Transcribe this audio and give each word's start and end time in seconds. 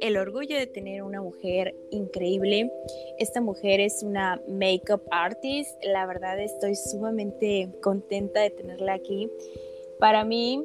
el 0.00 0.16
orgullo 0.16 0.56
de 0.56 0.66
tener 0.66 1.02
una 1.02 1.20
mujer 1.20 1.74
increíble. 1.90 2.72
Esta 3.18 3.40
mujer 3.40 3.80
es 3.80 4.02
una 4.02 4.40
makeup 4.48 5.02
artist. 5.10 5.82
La 5.84 6.06
verdad 6.06 6.38
estoy 6.40 6.74
sumamente 6.74 7.68
contenta 7.82 8.40
de 8.40 8.50
tenerla 8.50 8.94
aquí. 8.94 9.30
Para 9.98 10.24
mí, 10.24 10.64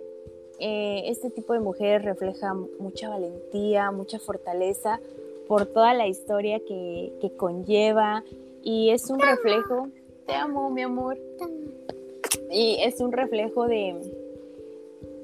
eh, 0.59 1.03
este 1.05 1.29
tipo 1.29 1.53
de 1.53 1.59
mujer 1.59 2.03
refleja 2.03 2.53
mucha 2.53 3.09
valentía, 3.09 3.91
mucha 3.91 4.19
fortaleza 4.19 4.99
por 5.47 5.65
toda 5.65 5.93
la 5.93 6.07
historia 6.07 6.59
que, 6.59 7.13
que 7.19 7.35
conlleva 7.35 8.23
y 8.61 8.91
es 8.91 9.09
un 9.09 9.19
reflejo. 9.19 9.89
Te 10.25 10.33
amo, 10.33 10.69
mi 10.69 10.83
amor. 10.83 11.17
Y 12.49 12.77
es 12.81 13.01
un 13.01 13.11
reflejo 13.11 13.67
de, 13.67 13.99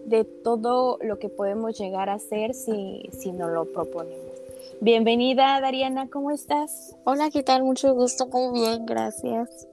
de 0.10 0.26
todo 0.26 0.98
lo 1.02 1.20
que 1.20 1.30
podemos 1.30 1.78
llegar 1.78 2.10
a 2.10 2.18
ser 2.18 2.56
si, 2.56 3.10
si 3.12 3.32
nos 3.32 3.52
lo 3.52 3.66
proponemos. 3.72 4.42
Bienvenida, 4.82 5.62
Dariana, 5.62 6.10
¿cómo 6.10 6.32
estás? 6.32 6.96
Hola, 7.04 7.30
¿qué 7.30 7.44
tal? 7.44 7.64
Mucho 7.64 7.94
gusto, 7.94 8.26
muy 8.28 8.60
bien, 8.60 8.86
gracias. 8.88 9.68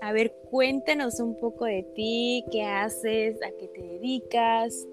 A 0.00 0.12
ver, 0.12 0.32
cuéntanos 0.50 1.18
un 1.18 1.34
poco 1.34 1.64
de 1.64 1.82
ti, 1.82 2.44
qué 2.52 2.62
haces, 2.62 3.42
a 3.42 3.50
qué 3.58 3.66
te 3.68 3.82
dedicas. 3.82 4.86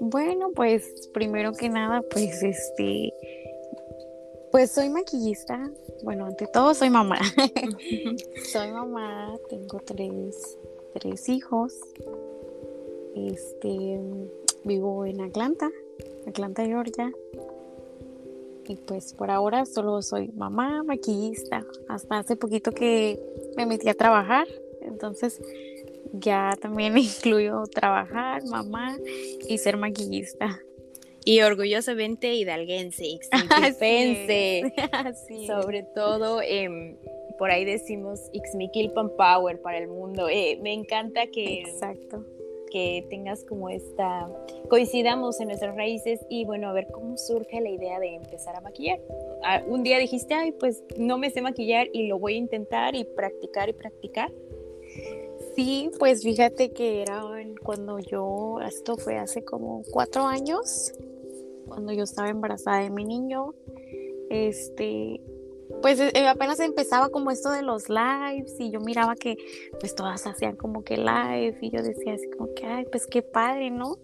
Bueno, 0.00 0.52
pues 0.54 1.10
primero 1.12 1.52
que 1.52 1.68
nada, 1.68 2.02
pues 2.10 2.42
este, 2.42 3.12
pues 4.50 4.70
soy 4.70 4.88
maquillista. 4.88 5.70
Bueno, 6.04 6.24
ante 6.24 6.46
todo 6.46 6.72
soy 6.72 6.88
mamá. 6.88 7.18
soy 8.50 8.72
mamá, 8.72 9.36
tengo 9.50 9.78
tres, 9.84 10.58
tres 10.94 11.28
hijos. 11.28 11.74
Este, 13.14 13.98
vivo 14.64 15.04
en 15.04 15.20
Atlanta, 15.20 15.70
Atlanta, 16.26 16.64
Georgia. 16.64 17.12
Y 18.66 18.76
pues 18.76 19.12
por 19.12 19.30
ahora 19.30 19.66
solo 19.66 20.02
soy 20.02 20.28
mamá, 20.28 20.82
maquillista. 20.82 21.64
Hasta 21.88 22.18
hace 22.18 22.36
poquito 22.36 22.72
que 22.72 23.18
me 23.56 23.66
metí 23.66 23.88
a 23.88 23.94
trabajar. 23.94 24.46
Entonces 24.80 25.40
ya 26.12 26.56
también 26.60 26.96
incluyo 26.98 27.64
trabajar, 27.64 28.44
mamá 28.46 28.96
y 29.48 29.58
ser 29.58 29.76
maquillista. 29.76 30.60
Y 31.24 31.40
orgullosamente 31.42 32.34
hidalguense, 32.34 33.04
ixmiquilpense. 33.06 34.72
Sobre 35.46 35.84
todo, 35.94 36.40
eh, 36.42 36.96
por 37.38 37.50
ahí 37.50 37.64
decimos 37.64 38.20
Ixmiquilpan 38.32 39.10
Power 39.16 39.60
para 39.60 39.78
el 39.78 39.88
mundo. 39.88 40.28
Eh, 40.28 40.58
me 40.62 40.72
encanta 40.72 41.26
que... 41.26 41.60
Exacto 41.60 42.24
que 42.72 43.06
tengas 43.10 43.44
como 43.44 43.68
esta, 43.68 44.30
coincidamos 44.68 45.38
en 45.40 45.48
nuestras 45.48 45.76
raíces 45.76 46.20
y 46.30 46.46
bueno, 46.46 46.68
a 46.68 46.72
ver 46.72 46.88
cómo 46.90 47.18
surge 47.18 47.60
la 47.60 47.68
idea 47.68 48.00
de 48.00 48.14
empezar 48.14 48.56
a 48.56 48.62
maquillar. 48.62 48.98
Ah, 49.44 49.62
un 49.66 49.82
día 49.82 49.98
dijiste, 49.98 50.32
ay, 50.32 50.52
pues 50.52 50.82
no 50.96 51.18
me 51.18 51.30
sé 51.30 51.42
maquillar 51.42 51.88
y 51.92 52.06
lo 52.06 52.18
voy 52.18 52.34
a 52.34 52.38
intentar 52.38 52.94
y 52.94 53.04
practicar 53.04 53.68
y 53.68 53.74
practicar. 53.74 54.32
Sí, 55.54 55.90
pues 55.98 56.22
fíjate 56.22 56.70
que 56.70 57.02
era 57.02 57.22
cuando 57.62 57.98
yo, 57.98 58.58
esto 58.66 58.96
fue 58.96 59.18
hace 59.18 59.44
como 59.44 59.82
cuatro 59.90 60.22
años, 60.22 60.94
cuando 61.68 61.92
yo 61.92 62.04
estaba 62.04 62.30
embarazada 62.30 62.82
de 62.82 62.90
mi 62.90 63.04
niño, 63.04 63.54
este, 64.30 65.20
pues 65.82 66.00
eh, 66.00 66.12
eh, 66.14 66.28
apenas 66.28 66.60
empezaba 66.60 67.10
como 67.10 67.30
esto 67.30 67.50
de 67.50 67.62
los 67.62 67.88
lives 67.88 68.54
y 68.58 68.70
yo 68.70 68.80
miraba 68.80 69.14
que 69.16 69.36
pues 69.80 69.94
todas 69.94 70.26
hacían 70.26 70.56
como 70.56 70.84
que 70.84 70.96
live 70.96 71.58
y 71.60 71.70
yo 71.70 71.82
decía 71.82 72.14
así 72.14 72.30
como 72.30 72.54
que, 72.54 72.64
ay, 72.64 72.86
pues 72.90 73.06
qué 73.06 73.22
padre, 73.22 73.70
¿no? 73.70 73.98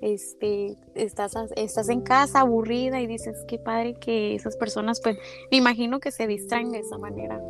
Este, 0.00 0.76
estás, 0.94 1.34
estás 1.56 1.88
en 1.88 2.02
casa 2.02 2.40
aburrida 2.40 3.00
y 3.00 3.06
dices, 3.06 3.44
qué 3.48 3.58
padre 3.58 3.94
que 3.94 4.34
esas 4.34 4.56
personas, 4.56 5.00
pues 5.00 5.18
me 5.50 5.56
imagino 5.56 5.98
que 5.98 6.12
se 6.12 6.26
distraen 6.26 6.70
de 6.70 6.78
esa 6.78 6.98
manera. 6.98 7.42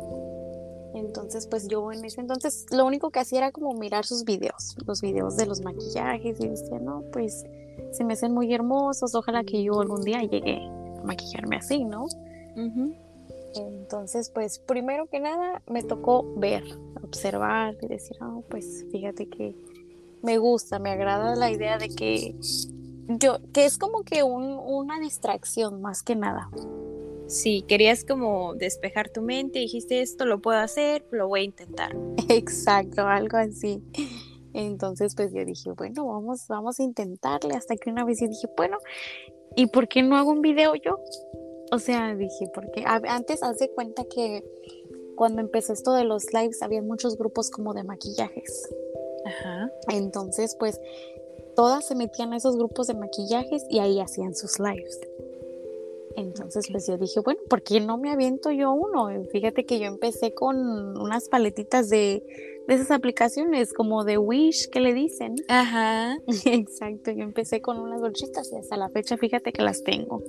Entonces, 0.95 1.47
pues 1.47 1.67
yo 1.67 1.91
en 1.91 2.03
ese 2.03 2.19
entonces 2.19 2.65
lo 2.71 2.85
único 2.85 3.11
que 3.11 3.19
hacía 3.19 3.39
era 3.39 3.51
como 3.51 3.73
mirar 3.73 4.05
sus 4.05 4.25
videos, 4.25 4.75
los 4.85 5.01
videos 5.01 5.37
de 5.37 5.45
los 5.45 5.61
maquillajes 5.61 6.39
y 6.39 6.47
decía, 6.47 6.79
no, 6.79 7.03
pues 7.11 7.45
se 7.91 8.03
me 8.03 8.13
hacen 8.13 8.33
muy 8.33 8.53
hermosos, 8.53 9.13
ojalá 9.15 9.43
que 9.43 9.63
yo 9.63 9.79
algún 9.79 10.01
día 10.01 10.21
llegue 10.23 10.59
a 10.99 11.03
maquillarme 11.03 11.57
así, 11.57 11.85
¿no? 11.85 12.07
Entonces, 13.55 14.29
pues 14.29 14.59
primero 14.59 15.07
que 15.07 15.19
nada 15.19 15.61
me 15.67 15.83
tocó 15.83 16.25
ver, 16.37 16.63
observar 17.03 17.75
y 17.81 17.87
decir, 17.87 18.17
oh, 18.21 18.43
pues 18.49 18.85
fíjate 18.91 19.27
que 19.27 19.55
me 20.21 20.37
gusta, 20.37 20.79
me 20.79 20.91
agrada 20.91 21.35
la 21.35 21.51
idea 21.51 21.77
de 21.77 21.89
que 21.89 22.35
yo, 23.07 23.39
que 23.53 23.65
es 23.65 23.77
como 23.77 24.03
que 24.03 24.23
una 24.23 24.99
distracción 24.99 25.81
más 25.81 26.03
que 26.03 26.15
nada. 26.15 26.49
Sí, 27.27 27.63
querías 27.67 28.03
como 28.05 28.55
despejar 28.55 29.09
tu 29.09 29.21
mente, 29.21 29.59
dijiste 29.59 30.01
esto 30.01 30.25
lo 30.25 30.41
puedo 30.41 30.59
hacer, 30.59 31.05
lo 31.11 31.27
voy 31.27 31.41
a 31.41 31.43
intentar. 31.43 31.95
Exacto, 32.29 33.07
algo 33.07 33.37
así. 33.37 33.83
Entonces, 34.53 35.15
pues 35.15 35.31
yo 35.33 35.45
dije, 35.45 35.71
bueno, 35.71 36.07
vamos, 36.07 36.47
vamos 36.47 36.79
a 36.79 36.83
intentarle. 36.83 37.55
Hasta 37.55 37.75
que 37.75 37.91
una 37.91 38.03
vez 38.03 38.17
dije, 38.17 38.47
bueno, 38.57 38.77
¿y 39.55 39.67
por 39.67 39.87
qué 39.87 40.01
no 40.01 40.17
hago 40.17 40.31
un 40.31 40.41
video 40.41 40.73
yo? 40.75 40.99
O 41.71 41.79
sea, 41.79 42.15
dije, 42.15 42.47
porque 42.53 42.83
antes 42.85 43.43
hace 43.43 43.69
cuenta 43.69 44.03
que 44.05 44.43
cuando 45.15 45.41
empezó 45.41 45.73
esto 45.73 45.93
de 45.93 46.05
los 46.05 46.33
lives 46.33 46.61
había 46.61 46.81
muchos 46.81 47.17
grupos 47.17 47.49
como 47.51 47.73
de 47.73 47.83
maquillajes. 47.83 48.69
Ajá. 49.25 49.71
Entonces, 49.89 50.55
pues 50.57 50.79
todas 51.55 51.85
se 51.85 51.95
metían 51.95 52.33
a 52.33 52.37
esos 52.37 52.55
grupos 52.55 52.87
de 52.87 52.93
maquillajes 52.93 53.65
y 53.69 53.79
ahí 53.79 53.99
hacían 53.99 54.33
sus 54.33 54.59
lives. 54.59 54.99
Entonces, 56.15 56.67
pues 56.71 56.87
yo 56.87 56.97
dije, 56.97 57.19
bueno, 57.19 57.41
¿por 57.49 57.61
qué 57.61 57.79
no 57.79 57.97
me 57.97 58.11
aviento 58.11 58.51
yo 58.51 58.71
uno? 58.71 59.09
Fíjate 59.31 59.65
que 59.65 59.79
yo 59.79 59.85
empecé 59.85 60.33
con 60.33 60.57
unas 60.97 61.29
paletitas 61.29 61.89
de, 61.89 62.23
de 62.67 62.73
esas 62.73 62.91
aplicaciones, 62.91 63.73
como 63.73 64.03
de 64.03 64.17
Wish, 64.17 64.69
que 64.69 64.79
le 64.79 64.93
dicen. 64.93 65.35
Ajá. 65.47 66.17
Exacto, 66.45 67.11
yo 67.11 67.23
empecé 67.23 67.61
con 67.61 67.77
unas 67.77 68.01
bolsitas 68.01 68.51
y 68.51 68.57
hasta 68.57 68.77
la 68.77 68.89
fecha, 68.89 69.17
fíjate 69.17 69.51
que 69.51 69.61
las 69.61 69.83
tengo. 69.83 70.23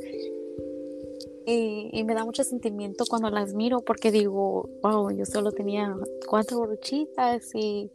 Y, 1.52 2.04
me 2.04 2.14
da 2.14 2.24
mucho 2.24 2.44
sentimiento 2.44 3.04
cuando 3.08 3.30
las 3.30 3.54
miro 3.54 3.80
porque 3.80 4.12
digo, 4.12 4.68
wow, 4.82 5.10
yo 5.10 5.24
solo 5.24 5.50
tenía 5.50 5.96
cuatro 6.28 6.60
brochitas 6.60 7.54
y 7.54 7.90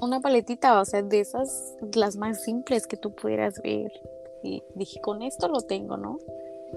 una 0.00 0.20
paletita, 0.20 0.80
o 0.80 0.84
sea, 0.84 1.02
de 1.02 1.20
esas, 1.20 1.74
las 1.94 2.16
más 2.16 2.44
simples 2.44 2.86
que 2.86 2.96
tú 2.96 3.14
pudieras 3.14 3.60
ver. 3.62 3.90
Y 4.42 4.62
dije, 4.74 5.00
con 5.00 5.22
esto 5.22 5.48
lo 5.48 5.62
tengo, 5.62 5.96
¿no? 5.96 6.18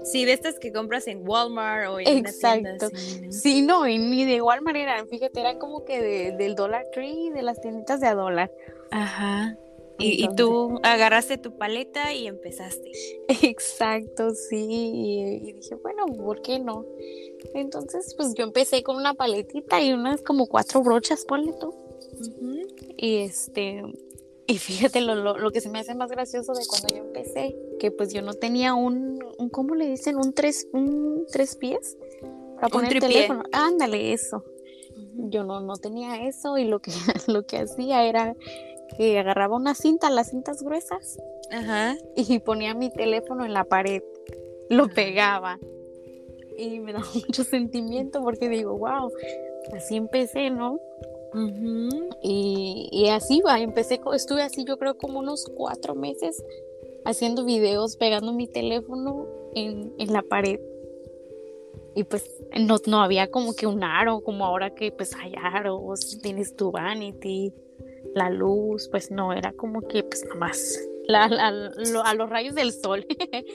Sí, 0.04 0.24
de 0.24 0.32
estas 0.32 0.58
que 0.58 0.72
compras 0.72 1.06
en 1.06 1.28
Walmart 1.28 1.88
o 1.90 2.00
en 2.00 2.08
Exacto. 2.08 2.88
Sí, 3.30 3.62
no, 3.62 3.86
y 3.86 3.98
ni 3.98 4.24
de 4.24 4.34
igual 4.34 4.62
manera, 4.62 5.04
fíjate, 5.06 5.40
era 5.40 5.58
como 5.58 5.84
que 5.84 6.00
de, 6.00 6.32
del 6.36 6.54
Dollar 6.54 6.86
Tree, 6.92 7.30
de 7.30 7.42
las 7.42 7.60
tienditas 7.60 8.00
de 8.00 8.06
a 8.08 8.14
dólar. 8.14 8.50
Ajá. 8.90 9.56
Y, 10.00 10.28
tú 10.36 10.80
agarraste 10.82 11.38
tu 11.38 11.56
paleta 11.56 12.12
y 12.14 12.26
empezaste. 12.26 12.90
Exacto, 13.42 14.30
sí. 14.34 14.66
Y, 14.70 15.52
dije, 15.52 15.74
bueno, 15.76 16.06
¿por 16.06 16.42
qué 16.42 16.58
no? 16.58 16.84
Entonces, 17.54 18.14
pues 18.16 18.34
yo 18.34 18.44
empecé 18.44 18.82
con 18.82 18.96
una 18.96 19.14
paletita 19.14 19.80
y 19.80 19.92
unas 19.92 20.22
como 20.22 20.46
cuatro 20.46 20.82
brochas, 20.82 21.24
ponle 21.24 21.52
tú. 21.60 21.74
Y 22.96 23.18
este, 23.18 23.82
y 24.50 24.58
fíjate 24.58 25.00
lo, 25.00 25.14
lo, 25.14 25.50
que 25.52 25.60
se 25.60 25.70
me 25.70 25.78
hace 25.78 25.94
más 25.94 26.10
gracioso 26.10 26.52
de 26.54 26.66
cuando 26.66 26.88
yo 26.88 27.04
empecé, 27.04 27.56
que 27.78 27.92
pues 27.92 28.12
yo 28.12 28.20
no 28.20 28.34
tenía 28.34 28.74
un, 28.74 29.24
un 29.38 29.48
¿cómo 29.48 29.76
le 29.76 29.86
dicen? 29.88 30.16
Un 30.16 30.32
tres, 30.32 30.66
un 30.72 31.24
tres 31.30 31.54
pies 31.54 31.96
para 32.56 32.68
poner 32.68 32.94
el 32.94 33.00
teléfono. 33.00 33.44
Ándale, 33.52 34.12
eso. 34.12 34.44
Yo 35.14 35.44
no, 35.44 35.60
no 35.60 35.76
tenía 35.76 36.26
eso 36.26 36.58
y 36.58 36.64
lo 36.64 36.80
que, 36.80 36.90
lo 37.28 37.46
que 37.46 37.58
hacía 37.58 38.04
era 38.04 38.34
que 38.96 39.18
agarraba 39.18 39.56
una 39.56 39.74
cinta, 39.74 40.10
las 40.10 40.30
cintas 40.30 40.62
gruesas, 40.62 41.18
y 42.16 42.38
ponía 42.40 42.74
mi 42.74 42.90
teléfono 42.90 43.44
en 43.44 43.52
la 43.52 43.64
pared, 43.64 44.02
lo 44.68 44.88
pegaba. 44.88 45.58
Y 46.56 46.80
me 46.80 46.92
daba 46.92 47.06
mucho 47.14 47.44
sentimiento 47.44 48.22
porque 48.22 48.48
digo, 48.48 48.76
wow, 48.76 49.10
así 49.74 49.96
empecé, 49.96 50.50
¿no? 50.50 50.78
y, 52.22 52.88
y, 52.90 53.08
así 53.10 53.40
va, 53.40 53.60
empecé, 53.60 54.00
estuve 54.14 54.42
así 54.42 54.64
yo 54.64 54.78
creo 54.78 54.98
como 54.98 55.20
unos 55.20 55.48
cuatro 55.56 55.94
meses 55.94 56.42
haciendo 57.04 57.44
videos, 57.44 57.96
pegando 57.96 58.32
mi 58.32 58.48
teléfono 58.48 59.28
en, 59.54 59.94
en 59.98 60.12
la 60.12 60.22
pared 60.22 60.58
y 61.94 62.04
pues 62.04 62.24
no, 62.58 62.76
no 62.86 63.02
había 63.02 63.30
como 63.30 63.54
que 63.54 63.66
un 63.66 63.82
aro, 63.82 64.20
como 64.22 64.44
ahora 64.44 64.74
que 64.74 64.92
pues 64.92 65.14
hay 65.14 65.34
aros, 65.36 66.18
tienes 66.22 66.54
tu 66.56 66.70
vanity, 66.70 67.52
la 68.14 68.30
luz, 68.30 68.88
pues 68.90 69.10
no, 69.10 69.32
era 69.32 69.52
como 69.52 69.86
que 69.86 70.02
pues 70.02 70.24
nada 70.24 70.36
más 70.36 70.80
a 71.14 72.14
los 72.14 72.30
rayos 72.30 72.54
del 72.54 72.72
sol. 72.72 73.06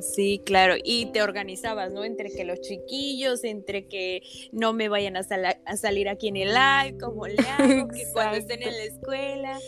Sí, 0.00 0.40
claro, 0.46 0.74
y 0.82 1.12
te 1.12 1.22
organizabas, 1.22 1.92
¿no? 1.92 2.02
Entre 2.04 2.30
que 2.30 2.44
los 2.44 2.60
chiquillos, 2.62 3.44
entre 3.44 3.86
que 3.86 4.22
no 4.50 4.72
me 4.72 4.88
vayan 4.88 5.16
a, 5.16 5.20
a 5.20 5.76
salir 5.76 6.08
aquí 6.08 6.28
en 6.28 6.36
el 6.36 6.48
live, 6.48 6.98
como 6.98 7.26
le 7.26 7.36
hago, 7.38 7.88
que 7.88 8.04
cuando 8.12 8.38
estén 8.38 8.62
en 8.62 8.72
la 8.72 8.84
escuela. 8.84 9.58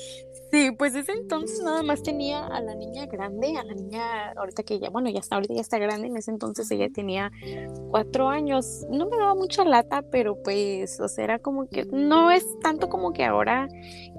Sí, 0.52 0.70
pues 0.70 0.94
ese 0.94 1.12
entonces 1.12 1.62
nada 1.62 1.82
más 1.82 2.02
tenía 2.02 2.46
a 2.46 2.60
la 2.60 2.74
niña 2.74 3.06
grande, 3.06 3.56
a 3.56 3.64
la 3.64 3.72
niña 3.72 4.32
ahorita 4.32 4.62
que 4.64 4.78
ya, 4.78 4.90
bueno, 4.90 5.08
ya 5.08 5.20
está, 5.20 5.36
ahorita 5.36 5.54
ya 5.54 5.62
está 5.62 5.78
grande, 5.78 6.08
en 6.08 6.16
ese 6.18 6.30
entonces 6.30 6.70
ella 6.70 6.90
tenía 6.92 7.32
cuatro 7.90 8.28
años. 8.28 8.84
No 8.90 9.08
me 9.08 9.16
daba 9.16 9.34
mucha 9.34 9.64
lata, 9.64 10.02
pero 10.02 10.42
pues, 10.42 11.00
o 11.00 11.08
sea, 11.08 11.24
era 11.24 11.38
como 11.38 11.70
que, 11.70 11.86
no 11.86 12.30
es 12.30 12.44
tanto 12.60 12.90
como 12.90 13.14
que 13.14 13.24
ahora 13.24 13.66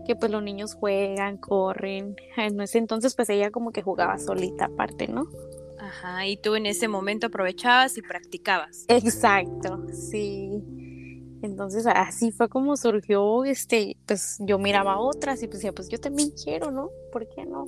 que 0.08 0.16
pues 0.16 0.32
los 0.32 0.42
niños 0.42 0.74
juegan, 0.74 1.38
corren. 1.38 2.16
En 2.36 2.60
ese 2.60 2.80
entonces 2.80 3.16
pues 3.16 3.30
ella 3.30 3.52
como 3.52 3.72
que 3.72 3.84
jugaba 3.84 4.18
solita 4.18 4.66
aparte, 4.66 5.08
¿no? 5.08 5.28
Ajá, 5.78 6.26
y 6.26 6.38
tú 6.38 6.56
en 6.56 6.66
ese 6.66 6.88
momento 6.88 7.28
aprovechabas 7.28 7.96
y 8.00 8.02
practicabas. 8.02 8.86
Exacto, 8.88 9.86
sí. 9.92 10.64
Entonces 11.44 11.86
así 11.86 12.32
fue 12.32 12.48
como 12.48 12.78
surgió, 12.78 13.44
este, 13.44 13.98
pues 14.06 14.38
yo 14.40 14.58
miraba 14.58 15.00
otras 15.00 15.44
y 15.44 15.48
pues 15.48 15.60
decía, 15.60 15.74
pues 15.74 15.90
yo 15.90 16.00
también 16.00 16.32
quiero, 16.32 16.72
¿no? 16.72 16.90
¿Por 17.12 17.28
qué 17.28 17.46
no? 17.46 17.68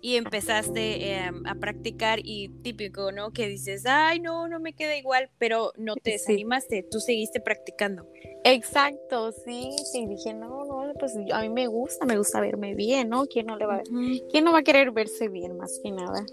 Y 0.00 0.14
empezaste 0.14 1.12
em, 1.12 1.44
a 1.44 1.56
practicar 1.56 2.20
y 2.22 2.50
típico, 2.62 3.10
¿no? 3.10 3.32
Que 3.32 3.48
dices, 3.48 3.84
ay, 3.84 4.20
no, 4.20 4.46
no 4.46 4.60
me 4.60 4.74
queda 4.74 4.96
igual, 4.96 5.28
pero 5.38 5.72
no 5.76 5.96
te 5.96 6.12
desanimaste, 6.12 6.84
tú 6.88 7.00
seguiste 7.00 7.40
practicando. 7.40 8.06
Exacto, 8.44 9.32
sí, 9.32 9.74
sí, 9.90 10.06
dije, 10.06 10.34
no, 10.34 10.64
no, 10.66 10.92
pues 11.00 11.16
a 11.32 11.40
mí 11.40 11.48
me 11.48 11.66
gusta, 11.66 12.06
me 12.06 12.16
gusta 12.16 12.40
verme 12.40 12.76
bien, 12.76 13.08
¿no? 13.08 13.26
¿Quién 13.26 13.46
no 13.46 13.56
le 13.56 13.66
va 13.66 13.78
a, 13.78 13.82
¿quién 14.30 14.44
no 14.44 14.52
va 14.52 14.60
a 14.60 14.62
querer 14.62 14.92
verse 14.92 15.26
bien 15.26 15.56
más 15.56 15.80
que 15.82 15.90
nada? 15.90 16.24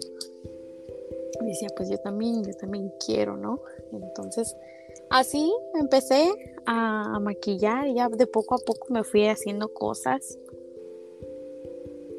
decía, 1.41 1.69
pues 1.75 1.89
yo 1.89 1.97
también, 1.97 2.43
yo 2.43 2.53
también 2.53 2.91
quiero, 3.03 3.35
¿no? 3.37 3.59
Entonces, 3.91 4.55
Así 5.09 5.53
empecé 5.79 6.31
a 6.65 7.19
maquillar 7.19 7.87
y 7.87 7.95
ya 7.95 8.09
de 8.09 8.27
poco 8.27 8.55
a 8.55 8.57
poco 8.57 8.87
me 8.91 9.03
fui 9.03 9.27
haciendo 9.27 9.73
cosas 9.73 10.37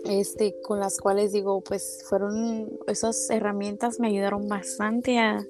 este, 0.08 0.54
con 0.62 0.80
las 0.80 0.98
cuales 0.98 1.32
digo, 1.32 1.60
pues 1.62 2.04
fueron 2.08 2.78
esas 2.86 3.28
herramientas 3.30 3.98
me 4.00 4.08
ayudaron 4.08 4.48
bastante 4.48 5.18
a, 5.18 5.44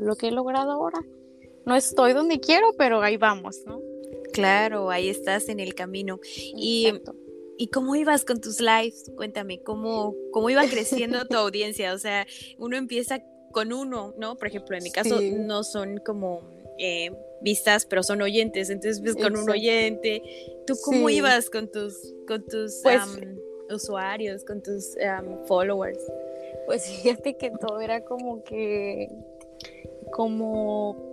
lo 0.00 0.16
que 0.16 0.28
he 0.28 0.30
logrado 0.30 0.72
ahora. 0.72 1.04
No 1.66 1.76
estoy 1.76 2.14
donde 2.14 2.40
quiero, 2.40 2.72
pero 2.78 3.02
ahí 3.02 3.18
vamos, 3.18 3.58
¿no? 3.66 3.82
Claro, 4.32 4.90
ahí 4.90 5.10
estás 5.10 5.50
en 5.50 5.60
el 5.60 5.74
camino. 5.74 6.18
Y, 6.56 6.90
¿Y 7.58 7.66
cómo 7.66 7.94
ibas 7.94 8.24
con 8.24 8.40
tus 8.40 8.58
lives? 8.60 9.12
Cuéntame, 9.16 9.62
¿cómo, 9.62 10.14
cómo 10.32 10.48
iba 10.48 10.64
creciendo 10.66 11.26
tu 11.26 11.36
audiencia? 11.36 11.92
O 11.92 11.98
sea, 11.98 12.26
uno 12.58 12.78
empieza 12.78 13.22
con 13.52 13.74
uno, 13.74 14.14
¿no? 14.16 14.36
Por 14.36 14.48
ejemplo, 14.48 14.78
en 14.78 14.82
mi 14.82 14.90
caso 14.90 15.20
no 15.20 15.62
son 15.62 15.98
como 15.98 16.40
eh, 16.80 17.12
vistas, 17.42 17.86
pero 17.86 18.02
son 18.02 18.22
oyentes, 18.22 18.70
entonces 18.70 19.02
ves 19.02 19.16
con 19.16 19.36
un 19.36 19.48
oyente. 19.48 20.22
¿Tú 20.66 20.74
cómo 20.82 21.10
ibas 21.10 21.50
con 21.50 21.70
tus, 21.70 22.14
con 22.26 22.44
tus 22.46 22.80
pues 22.82 23.02
usuarios, 23.70 24.44
con 24.44 24.62
tus 24.62 24.96
followers? 25.46 26.00
Pues 26.66 26.86
fíjate 27.02 27.36
que 27.36 27.50
todo 27.50 27.80
era 27.80 28.02
como 28.04 28.42
que, 28.44 29.08
como 30.12 31.09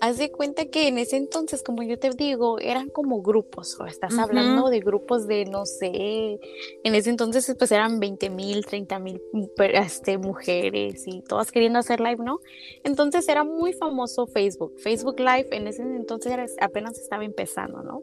haz 0.00 0.18
de 0.18 0.30
cuenta 0.30 0.66
que 0.66 0.88
en 0.88 0.98
ese 0.98 1.16
entonces, 1.16 1.62
como 1.62 1.82
yo 1.82 1.98
te 1.98 2.10
digo, 2.10 2.58
eran 2.58 2.88
como 2.88 3.22
grupos, 3.22 3.78
o 3.80 3.86
estás 3.86 4.18
hablando 4.18 4.68
de 4.68 4.80
grupos 4.80 5.26
de, 5.26 5.44
no 5.44 5.66
sé, 5.66 6.40
en 6.84 6.94
ese 6.94 7.10
entonces 7.10 7.54
pues 7.58 7.72
eran 7.72 8.00
20 8.00 8.30
mil, 8.30 8.64
30 8.64 8.98
mil 8.98 9.20
este, 9.58 10.18
mujeres 10.18 11.06
y 11.06 11.22
todas 11.22 11.52
queriendo 11.52 11.78
hacer 11.78 12.00
live, 12.00 12.22
¿no? 12.22 12.40
Entonces 12.84 13.28
era 13.28 13.44
muy 13.44 13.72
famoso 13.72 14.26
Facebook, 14.26 14.74
Facebook 14.78 15.18
Live 15.18 15.48
en 15.52 15.68
ese 15.68 15.82
entonces 15.82 16.56
apenas 16.60 16.98
estaba 16.98 17.24
empezando, 17.24 17.82
¿no? 17.82 18.02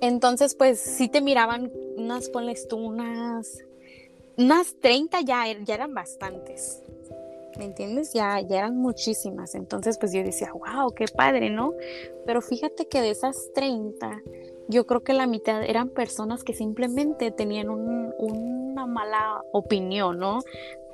Entonces 0.00 0.54
pues 0.54 0.80
sí 0.80 1.08
te 1.08 1.20
miraban 1.20 1.70
unas, 1.96 2.28
ponles 2.30 2.68
tú, 2.68 2.78
unas, 2.78 3.58
unas 4.36 4.74
30 4.80 5.20
ya, 5.20 5.44
ya 5.64 5.74
eran 5.74 5.94
bastantes. 5.94 6.82
¿Me 7.58 7.64
entiendes? 7.64 8.12
Ya, 8.12 8.40
ya 8.40 8.58
eran 8.58 8.76
muchísimas. 8.76 9.54
Entonces, 9.54 9.98
pues 9.98 10.12
yo 10.12 10.22
decía, 10.22 10.52
wow, 10.52 10.92
qué 10.94 11.06
padre, 11.06 11.50
¿no? 11.50 11.74
Pero 12.26 12.40
fíjate 12.40 12.86
que 12.86 13.00
de 13.00 13.10
esas 13.10 13.50
30, 13.54 14.22
yo 14.68 14.86
creo 14.86 15.02
que 15.02 15.12
la 15.12 15.26
mitad 15.26 15.62
eran 15.62 15.88
personas 15.88 16.44
que 16.44 16.54
simplemente 16.54 17.30
tenían 17.30 17.70
una 17.70 18.86
mala 18.86 19.42
opinión, 19.52 20.18
¿no? 20.18 20.40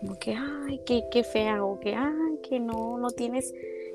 Como 0.01 0.19
que, 0.19 0.35
ay, 0.35 0.81
qué, 0.85 1.05
qué 1.11 1.25
fea, 1.25 1.65
o 1.65 1.81
que, 1.81 1.95
ay, 1.95 2.39
que 2.43 2.61
no, 2.61 2.99
no 2.99 3.11
tienes 3.11 3.55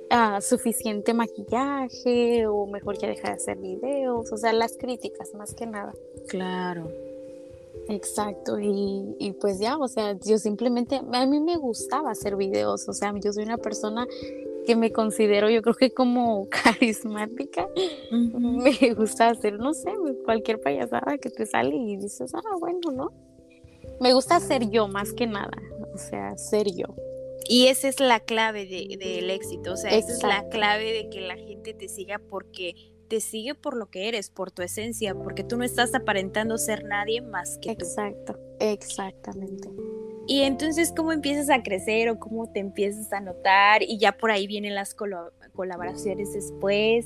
ah, 0.10 0.42
suficiente 0.42 1.14
maquillaje, 1.14 2.48
o 2.48 2.66
mejor 2.68 2.98
ya 2.98 3.08
deja 3.08 3.30
de 3.30 3.36
hacer 3.36 3.58
videos, 3.58 4.32
o 4.32 4.38
sea, 4.38 4.54
las 4.54 4.78
críticas 4.78 5.34
más 5.34 5.54
que 5.54 5.66
nada. 5.66 5.94
Claro. 6.28 7.11
Exacto, 7.88 8.60
y, 8.60 9.16
y, 9.20 9.34
pues 9.34 9.60
ya, 9.60 9.78
o 9.78 9.88
sea, 9.88 10.18
yo 10.24 10.38
simplemente, 10.38 11.02
a 11.12 11.26
mí 11.26 11.40
me 11.40 11.58
gustaba 11.58 12.12
hacer 12.12 12.36
videos, 12.36 12.88
o 12.88 12.94
sea, 12.94 13.14
yo 13.20 13.34
soy 13.34 13.44
una 13.44 13.58
persona 13.58 14.08
que 14.66 14.76
me 14.76 14.92
considero, 14.92 15.50
yo 15.50 15.62
creo 15.62 15.76
que 15.76 15.92
como 15.92 16.48
carismática, 16.64 17.68
me 18.12 18.94
gusta 18.94 19.30
hacer, 19.30 19.60
no 19.60 19.74
sé, 19.74 19.92
cualquier 20.26 20.62
payasada 20.62 21.18
que 21.18 21.30
te 21.30 21.46
sale 21.46 21.76
y 21.76 21.98
dices, 21.98 22.34
ah, 22.34 22.42
bueno, 22.60 22.92
¿no? 22.92 23.12
Me 24.00 24.14
gusta 24.14 24.40
ser 24.40 24.70
yo 24.70 24.88
más 24.88 25.14
que 25.14 25.28
nada, 25.28 25.58
o 25.94 25.98
sea, 25.98 26.38
ser 26.38 26.68
yo. 26.74 26.96
Y 27.48 27.68
esa 27.68 27.88
es 27.88 28.00
la 28.00 28.20
clave 28.20 28.66
del 28.66 29.00
de, 29.00 29.34
éxito, 29.34 29.74
o 29.74 29.78
sea, 29.78 29.92
esa 29.92 30.14
es 30.14 30.24
la 30.24 30.48
clave 30.50 30.94
de 30.94 31.10
que 31.10 31.22
la 31.22 31.36
gente 31.36 31.74
te 31.74 31.90
siga 31.90 32.20
porque 32.30 32.76
te 33.12 33.20
sigue 33.20 33.56
por 33.56 33.76
lo 33.76 33.90
que 33.90 34.08
eres, 34.08 34.30
por 34.30 34.52
tu 34.52 34.62
esencia, 34.62 35.14
porque 35.14 35.44
tú 35.44 35.58
no 35.58 35.66
estás 35.66 35.94
aparentando 35.94 36.58
ser 36.58 36.86
nadie 36.86 37.20
más 37.20 37.58
que 37.58 37.76
tú. 37.76 37.84
Exacto, 37.84 38.40
exactamente. 38.62 39.70
Y 40.28 40.44
entonces, 40.44 40.94
¿cómo 40.96 41.12
empiezas 41.12 41.50
a 41.50 41.62
crecer 41.62 42.08
o 42.08 42.18
cómo 42.18 42.50
te 42.50 42.62
empiezas 42.62 43.12
a 43.12 43.20
notar? 43.20 43.84
Y 43.84 43.98
ya 43.98 44.14
por 44.14 44.32
ahí 44.32 44.48
vienen 44.48 44.76
las 44.76 44.96
colaboraciones 44.96 46.32
después. 46.32 47.06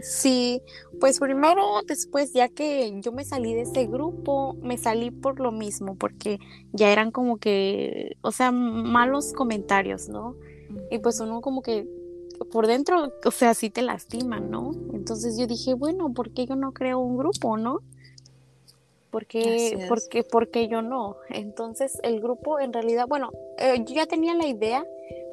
Sí, 0.00 0.60
pues 0.98 1.20
primero, 1.20 1.82
después, 1.86 2.32
ya 2.32 2.48
que 2.48 2.92
yo 3.00 3.12
me 3.12 3.24
salí 3.24 3.54
de 3.54 3.60
ese 3.60 3.86
grupo, 3.86 4.54
me 4.60 4.76
salí 4.76 5.12
por 5.12 5.38
lo 5.38 5.52
mismo, 5.52 5.94
porque 5.94 6.40
ya 6.72 6.90
eran 6.90 7.12
como 7.12 7.36
que, 7.36 8.16
o 8.22 8.32
sea, 8.32 8.50
malos 8.50 9.32
comentarios, 9.32 10.08
¿no? 10.08 10.34
Y 10.90 10.98
pues 10.98 11.20
uno 11.20 11.40
como 11.40 11.62
que 11.62 11.86
por 12.50 12.66
dentro, 12.66 13.12
o 13.24 13.30
sea, 13.30 13.54
sí 13.54 13.70
te 13.70 13.82
lastiman, 13.82 14.50
¿no? 14.50 14.72
Entonces 14.92 15.38
yo 15.38 15.46
dije, 15.46 15.74
bueno, 15.74 16.12
¿por 16.12 16.30
qué 16.30 16.46
yo 16.46 16.56
no 16.56 16.72
creo 16.72 16.98
un 16.98 17.16
grupo, 17.16 17.56
no? 17.56 17.80
¿Por 19.10 19.26
qué, 19.26 19.78
porque, 20.30 20.66
yo 20.66 20.82
no? 20.82 21.16
Entonces 21.28 22.00
el 22.02 22.20
grupo 22.20 22.58
en 22.58 22.72
realidad, 22.72 23.06
bueno, 23.06 23.30
eh, 23.58 23.76
yo 23.86 23.94
ya 23.94 24.06
tenía 24.06 24.34
la 24.34 24.48
idea, 24.48 24.84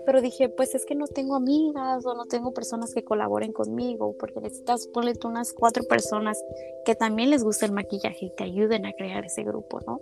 pero 0.05 0.21
dije, 0.21 0.49
pues 0.49 0.75
es 0.75 0.85
que 0.85 0.93
no 0.93 1.07
tengo 1.07 1.35
amigas 1.35 2.05
o 2.05 2.13
no 2.13 2.25
tengo 2.25 2.53
personas 2.53 2.93
que 2.93 3.03
colaboren 3.03 3.53
conmigo, 3.53 4.15
porque 4.19 4.39
necesitas 4.39 4.85
ponle 4.87 5.15
tú 5.15 5.29
unas 5.29 5.53
cuatro 5.53 5.83
personas 5.83 6.43
que 6.85 6.93
también 6.93 7.31
les 7.31 7.43
gusta 7.43 7.65
el 7.65 7.71
maquillaje 7.71 8.27
y 8.27 8.29
te 8.29 8.43
ayuden 8.43 8.85
a 8.85 8.93
crear 8.93 9.25
ese 9.25 9.43
grupo, 9.43 9.79
¿no? 9.87 9.99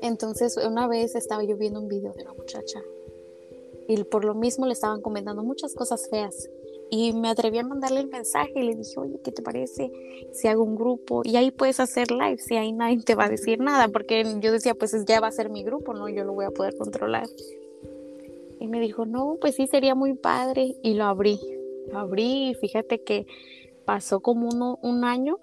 Entonces 0.00 0.56
una 0.56 0.88
vez 0.88 1.14
estaba 1.14 1.44
yo 1.44 1.58
viendo 1.58 1.80
un 1.80 1.88
video 1.88 2.14
de 2.14 2.22
una 2.22 2.32
muchacha 2.32 2.80
y 3.92 4.04
por 4.04 4.24
lo 4.24 4.34
mismo 4.34 4.66
le 4.66 4.72
estaban 4.72 5.02
comentando 5.02 5.42
muchas 5.42 5.74
cosas 5.74 6.08
feas. 6.08 6.48
Y 6.90 7.12
me 7.12 7.28
atreví 7.28 7.58
a 7.58 7.62
mandarle 7.62 8.00
el 8.00 8.08
mensaje 8.08 8.52
y 8.54 8.62
le 8.62 8.74
dije, 8.74 8.98
oye, 8.98 9.18
¿qué 9.22 9.32
te 9.32 9.42
parece 9.42 9.90
si 10.32 10.48
hago 10.48 10.62
un 10.62 10.76
grupo? 10.76 11.22
Y 11.24 11.36
ahí 11.36 11.50
puedes 11.50 11.78
hacer 11.78 12.10
live, 12.10 12.38
si 12.38 12.56
ahí 12.56 12.72
nadie 12.72 13.02
te 13.02 13.14
va 13.14 13.24
a 13.24 13.28
decir 13.28 13.60
nada, 13.60 13.88
porque 13.88 14.24
yo 14.40 14.52
decía, 14.52 14.74
pues 14.74 14.94
ya 15.06 15.20
va 15.20 15.26
a 15.26 15.32
ser 15.32 15.50
mi 15.50 15.62
grupo, 15.62 15.92
¿no? 15.92 16.08
Yo 16.08 16.24
lo 16.24 16.32
voy 16.32 16.46
a 16.46 16.50
poder 16.50 16.74
controlar. 16.76 17.26
Y 18.60 18.66
me 18.66 18.80
dijo, 18.80 19.04
no, 19.04 19.36
pues 19.40 19.56
sí, 19.56 19.66
sería 19.66 19.94
muy 19.94 20.14
padre. 20.14 20.76
Y 20.82 20.94
lo 20.94 21.04
abrí. 21.04 21.40
abrí 21.92 22.54
fíjate 22.60 23.02
que 23.02 23.26
pasó 23.84 24.20
como 24.20 24.48
uno, 24.48 24.78
un 24.82 25.04
año 25.04 25.38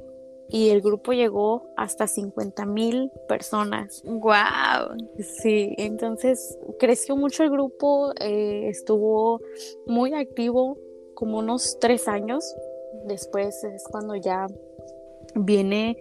y 0.51 0.69
el 0.69 0.81
grupo 0.81 1.13
llegó 1.13 1.69
hasta 1.77 2.07
50 2.07 2.65
mil 2.65 3.11
personas. 3.27 4.01
¡Wow! 4.03 4.97
Sí, 5.19 5.75
entonces 5.77 6.57
creció 6.79 7.15
mucho 7.15 7.43
el 7.43 7.51
grupo, 7.51 8.11
eh, 8.19 8.67
estuvo 8.67 9.41
muy 9.85 10.13
activo 10.13 10.77
como 11.13 11.39
unos 11.39 11.77
tres 11.79 12.07
años. 12.07 12.55
Después 13.05 13.63
es 13.63 13.83
cuando 13.91 14.15
ya 14.15 14.47
viene 15.35 15.97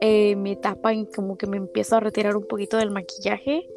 eh, 0.00 0.34
mi 0.34 0.52
etapa 0.52 0.92
en 0.92 1.06
como 1.06 1.38
que 1.38 1.46
me 1.46 1.56
empiezo 1.56 1.96
a 1.96 2.00
retirar 2.00 2.36
un 2.36 2.46
poquito 2.46 2.78
del 2.78 2.90
maquillaje. 2.90 3.68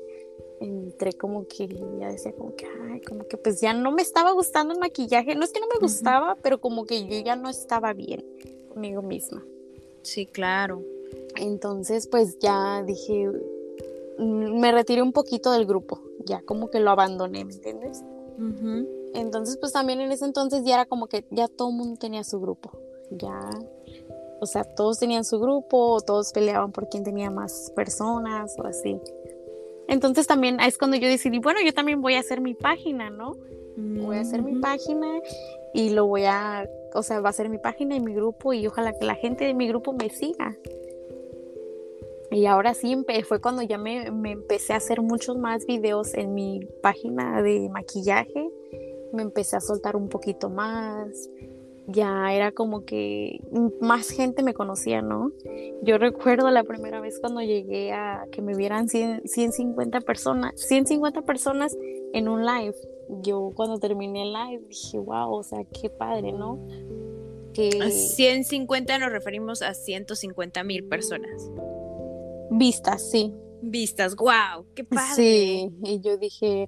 Entré 0.60 1.14
como 1.14 1.46
que 1.48 1.68
ya 2.00 2.10
decía 2.10 2.34
como 2.34 2.56
que, 2.56 2.66
ay, 2.66 3.02
como 3.02 3.26
que 3.28 3.38
pues 3.38 3.62
ya 3.62 3.74
no 3.74 3.92
me 3.92 4.02
estaba 4.02 4.32
gustando 4.32 4.74
el 4.74 4.80
maquillaje. 4.80 5.36
No 5.36 5.44
es 5.44 5.52
que 5.52 5.60
no 5.60 5.68
me 5.68 5.80
gustaba, 5.80 6.36
pero 6.42 6.60
como 6.60 6.86
que 6.86 7.06
yo 7.06 7.20
ya 7.24 7.36
no 7.36 7.50
estaba 7.50 7.94
bien 7.94 8.26
conmigo 8.70 9.04
misma. 9.04 9.46
Sí, 10.06 10.28
claro. 10.28 10.84
Entonces, 11.36 12.08
pues 12.08 12.38
ya 12.40 12.84
dije, 12.84 13.28
mm, 14.20 14.60
me 14.60 14.72
retiré 14.72 15.02
un 15.02 15.12
poquito 15.12 15.52
del 15.52 15.66
grupo, 15.66 16.00
ya 16.26 16.42
como 16.44 16.70
que 16.70 16.80
lo 16.80 16.92
abandoné, 16.92 17.44
¿me 17.44 17.54
entiendes? 17.54 18.04
Entonces, 19.14 19.58
pues 19.58 19.72
también 19.72 20.02
en 20.02 20.12
ese 20.12 20.26
entonces 20.26 20.64
ya 20.64 20.76
era 20.76 20.86
como 20.86 21.08
que 21.08 21.26
ya 21.32 21.48
todo 21.48 21.70
el 21.70 21.76
mundo 21.76 21.98
tenía 21.98 22.24
su 22.24 22.40
grupo, 22.40 22.72
ya, 23.10 23.50
o 24.42 24.46
sea, 24.46 24.64
todos 24.64 25.00
tenían 25.00 25.24
su 25.24 25.40
grupo, 25.40 26.02
todos 26.02 26.32
peleaban 26.34 26.72
por 26.72 26.90
quién 26.90 27.04
tenía 27.04 27.32
más 27.32 27.72
personas 27.76 28.56
o 28.60 28.68
así. 28.68 29.00
Entonces 29.88 30.28
también 30.28 30.60
es 30.60 30.78
cuando 30.78 30.98
yo 30.98 31.08
decidí, 31.08 31.40
bueno, 31.40 31.60
yo 31.66 31.74
también 31.74 32.02
voy 32.02 32.16
a 32.16 32.20
hacer 32.20 32.42
mi 32.42 32.54
página, 32.54 33.10
¿no? 33.10 33.38
Voy 33.78 34.18
a 34.18 34.22
hacer 34.22 34.42
mi 34.42 34.60
página 34.60 35.20
y 35.74 35.90
lo 35.90 36.06
voy 36.08 36.24
a 36.26 36.70
o 36.96 37.04
sea, 37.04 37.20
va 37.20 37.30
a 37.30 37.34
ser 37.34 37.50
mi 37.50 37.58
página 37.58 37.96
y 37.96 38.00
mi 38.00 38.14
grupo 38.14 38.54
y 38.54 38.66
ojalá 38.68 38.94
que 38.98 39.06
la 39.06 39.16
gente 39.16 39.46
de 39.46 39.54
mi 39.54 39.68
grupo 39.68 39.94
me 39.94 40.10
siga. 40.10 40.58
Y 42.32 42.48
ahora 42.48 42.74
sí 42.74 42.98
fue 43.28 43.40
cuando 43.40 43.62
ya 43.62 43.78
me, 43.78 44.08
empecé 44.08 44.74
a 44.74 44.78
hacer 44.78 45.02
muchos 45.02 45.38
más 45.38 45.66
videos 45.66 46.14
en 46.16 46.34
mi 46.34 46.60
página 46.82 47.42
de 47.42 47.70
maquillaje. 47.70 48.50
Me 49.14 49.22
empecé 49.22 49.58
a 49.58 49.62
soltar 49.62 49.96
un 49.96 50.10
poquito 50.10 50.50
más. 50.50 51.30
Ya 51.88 52.34
era 52.34 52.52
como 52.52 52.84
que 52.84 53.42
más 53.80 54.10
gente 54.10 54.42
me 54.42 54.56
conocía, 54.56 55.04
¿no? 55.04 55.32
Yo 55.84 56.00
recuerdo 56.00 56.50
la 56.50 56.64
primera 56.64 57.00
vez 57.00 57.20
cuando 57.20 57.42
llegué 57.42 57.94
a 57.94 58.26
que 58.32 58.42
me 58.42 58.56
vieran 58.56 58.90
150 58.90 60.02
personas, 60.02 60.54
150 60.56 61.22
personas 61.22 61.78
en 62.12 62.28
un 62.28 62.44
live 62.44 62.76
yo 63.22 63.52
cuando 63.56 63.80
terminé 63.80 64.24
el 64.24 64.34
live 64.34 64.64
dije, 64.68 64.98
wow, 65.00 65.34
o 65.34 65.44
sea, 65.44 65.64
qué 65.66 65.90
padre, 65.90 66.32
¿no? 66.32 66.60
Que... 67.54 67.92
150 67.92 69.00
nos 69.00 69.12
referimos 69.12 69.62
a 69.62 69.74
150 69.74 70.64
mil 70.64 70.84
personas. 70.86 71.50
Vistas, 72.50 73.10
sí. 73.10 73.34
Vistas, 73.62 74.16
wow, 74.16 74.66
qué 74.76 74.84
padre. 74.84 75.16
Sí, 75.16 75.74
y 75.84 76.00
yo 76.02 76.18
dije, 76.18 76.68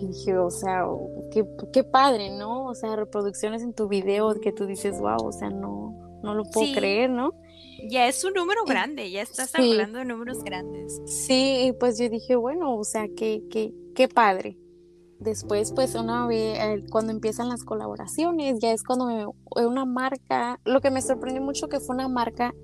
dije, 0.00 0.36
o 0.38 0.50
sea, 0.50 0.84
qué, 1.30 1.44
qué, 1.72 1.84
padre, 1.84 2.30
¿no? 2.30 2.66
O 2.66 2.74
sea, 2.74 2.96
reproducciones 2.96 3.62
en 3.62 3.72
tu 3.72 3.88
video 3.88 4.34
que 4.40 4.52
tú 4.52 4.66
dices, 4.66 4.98
wow, 4.98 5.24
o 5.24 5.32
sea, 5.32 5.50
no, 5.50 6.20
no 6.22 6.34
lo 6.34 6.44
puedo 6.44 6.72
creer, 6.74 7.10
¿no? 7.10 7.32
Ya 7.88 8.08
es 8.08 8.24
un 8.24 8.32
número 8.32 8.64
grande, 8.64 9.10
ya 9.10 9.22
estás 9.22 9.54
hablando 9.54 9.98
de 9.98 10.04
números 10.04 10.42
grandes. 10.42 11.00
Sí, 11.06 11.72
pues 11.78 11.98
yo 11.98 12.08
dije, 12.08 12.34
bueno, 12.34 12.76
o 12.76 12.84
sea, 12.84 13.06
qué, 13.16 13.42
qué, 13.50 13.72
qué 13.94 14.08
padre. 14.08 14.58
Después, 15.18 15.72
pues 15.72 15.94
una 15.94 16.26
vez, 16.26 16.58
eh, 16.58 16.84
cuando 16.90 17.10
empiezan 17.10 17.48
las 17.48 17.64
colaboraciones, 17.64 18.58
ya 18.60 18.72
es 18.72 18.82
cuando 18.82 19.06
me, 19.06 19.26
una 19.64 19.84
marca, 19.84 20.60
lo 20.64 20.80
que 20.80 20.90
me 20.90 21.00
sorprendió 21.00 21.42
mucho 21.42 21.68
que 21.68 21.80
fue 21.80 21.94
una 21.94 22.08
marca, 22.08 22.54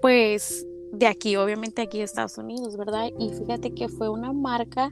pues 0.00 0.66
de 0.92 1.06
aquí, 1.06 1.36
obviamente 1.36 1.82
aquí 1.82 1.98
de 1.98 2.04
Estados 2.04 2.38
Unidos, 2.38 2.76
¿verdad? 2.76 3.10
Y 3.18 3.30
fíjate 3.30 3.74
que 3.74 3.88
fue 3.88 4.08
una 4.08 4.32
marca, 4.32 4.90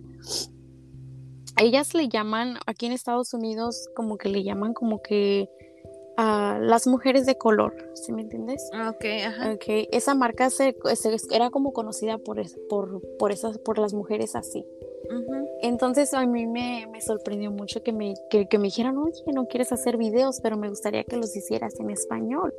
ellas 1.58 1.94
le 1.94 2.08
llaman, 2.08 2.56
aquí 2.66 2.86
en 2.86 2.92
Estados 2.92 3.32
Unidos, 3.32 3.88
como 3.94 4.18
que 4.18 4.28
le 4.28 4.42
llaman 4.42 4.74
como 4.74 5.00
que 5.02 5.48
a 6.16 6.58
las 6.60 6.86
mujeres 6.86 7.24
de 7.24 7.38
color, 7.38 7.74
¿sí 7.94 8.12
me 8.12 8.22
entiendes? 8.22 8.68
Ah, 8.74 8.90
ok, 8.90 9.04
ajá. 9.26 9.52
Okay. 9.54 9.88
Esa 9.90 10.14
marca 10.14 10.50
se, 10.50 10.76
era 11.30 11.50
como 11.50 11.72
conocida 11.72 12.18
por, 12.18 12.42
por, 12.68 13.00
por, 13.18 13.32
esas, 13.32 13.58
por 13.58 13.78
las 13.78 13.94
mujeres 13.94 14.36
así. 14.36 14.66
Entonces 15.62 16.14
a 16.14 16.24
mí 16.26 16.46
me, 16.46 16.86
sorprendió 17.00 17.50
mucho 17.50 17.82
que 17.82 17.92
me, 17.92 18.14
que, 18.30 18.46
me 18.58 18.64
dijeran, 18.64 18.96
oye, 18.98 19.22
no 19.34 19.46
quieres 19.46 19.72
hacer 19.72 19.96
videos, 19.96 20.40
pero 20.42 20.56
me 20.56 20.68
gustaría 20.68 21.04
que 21.04 21.16
los 21.16 21.34
hicieras 21.36 21.78
en 21.80 21.90
español. 21.90 22.54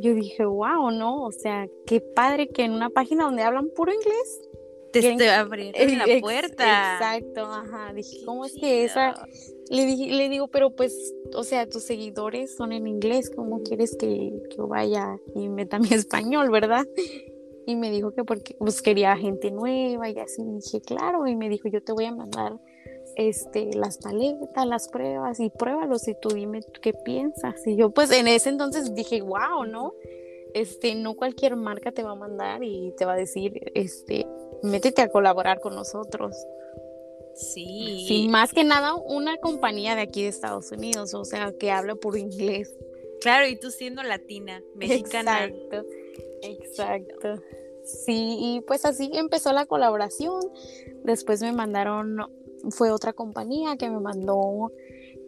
Yo 0.00 0.14
dije, 0.14 0.44
wow, 0.44 0.90
¿no? 0.90 1.24
O 1.24 1.32
sea, 1.32 1.66
qué 1.86 2.00
padre 2.00 2.48
que 2.48 2.64
en 2.64 2.72
una 2.72 2.90
página 2.90 3.24
donde 3.24 3.42
hablan 3.42 3.68
puro 3.70 3.92
inglés. 3.92 4.48
Te, 4.92 5.30
abrieron 5.30 5.98
la 5.98 6.04
puerta. 6.20 6.94
Exacto, 6.94 7.44
ajá. 7.46 7.92
Dije, 7.94 8.18
¿cómo 8.26 8.44
es 8.44 8.52
que 8.54 8.84
esa? 8.84 9.26
Le, 9.70 9.86
dije, 9.86 10.12
le 10.12 10.28
digo, 10.28 10.48
pero 10.48 10.70
pues, 10.70 11.14
o 11.34 11.44
sea, 11.44 11.66
tus 11.66 11.84
seguidores 11.84 12.54
son 12.56 12.72
en 12.72 12.86
inglés, 12.86 13.30
¿cómo 13.34 13.62
quieres 13.62 13.96
que, 13.96 14.06
que 14.50 14.56
yo 14.56 14.68
vaya 14.68 15.16
y 15.34 15.48
meta 15.48 15.78
mi 15.78 15.88
español, 15.92 16.50
verdad? 16.50 16.84
Y 17.66 17.76
me 17.76 17.90
dijo 17.90 18.12
que 18.12 18.24
porque 18.24 18.54
pues 18.58 18.82
quería 18.82 19.16
gente 19.16 19.50
nueva 19.50 20.08
y 20.08 20.18
así 20.18 20.42
dije 20.44 20.80
claro 20.80 21.26
y 21.26 21.36
me 21.36 21.48
dijo 21.48 21.68
yo 21.68 21.82
te 21.82 21.92
voy 21.92 22.06
a 22.06 22.12
mandar 22.12 22.58
este 23.16 23.72
las 23.74 23.98
paletas 23.98 24.66
las 24.66 24.88
pruebas 24.88 25.38
y 25.40 25.50
pruébalos 25.50 26.08
y 26.08 26.14
tú 26.20 26.30
dime 26.30 26.60
qué 26.80 26.92
piensas 26.92 27.66
y 27.66 27.76
yo 27.76 27.90
pues 27.90 28.10
en 28.10 28.28
ese 28.28 28.48
entonces 28.48 28.94
dije 28.94 29.20
wow 29.22 29.64
no 29.64 29.94
este 30.54 30.94
no 30.94 31.14
cualquier 31.14 31.56
marca 31.56 31.92
te 31.92 32.02
va 32.02 32.12
a 32.12 32.16
mandar 32.16 32.62
y 32.62 32.92
te 32.96 33.04
va 33.04 33.14
a 33.14 33.16
decir 33.16 33.72
este 33.74 34.26
métete 34.62 35.02
a 35.02 35.08
colaborar 35.08 35.60
con 35.60 35.74
nosotros 35.74 36.36
sí. 37.34 38.04
Sí 38.08 38.28
más 38.28 38.52
que 38.52 38.64
nada 38.64 38.94
una 38.94 39.36
compañía 39.38 39.94
de 39.94 40.02
aquí 40.02 40.22
de 40.22 40.28
Estados 40.28 40.72
Unidos 40.72 41.14
o 41.14 41.24
sea 41.24 41.52
que 41.58 41.70
habla 41.70 41.94
por 41.94 42.16
inglés. 42.16 42.74
Claro 43.20 43.46
y 43.46 43.56
tú 43.56 43.70
siendo 43.70 44.02
latina 44.02 44.60
mexicana. 44.74 45.44
Exacto 45.44 45.86
Exacto. 46.72 47.42
Sí, 47.84 48.38
y 48.40 48.60
pues 48.60 48.84
así 48.84 49.10
empezó 49.12 49.52
la 49.52 49.66
colaboración. 49.66 50.40
Después 51.04 51.42
me 51.42 51.52
mandaron, 51.52 52.16
fue 52.70 52.90
otra 52.90 53.12
compañía 53.12 53.76
que 53.76 53.90
me 53.90 54.00
mandó 54.00 54.70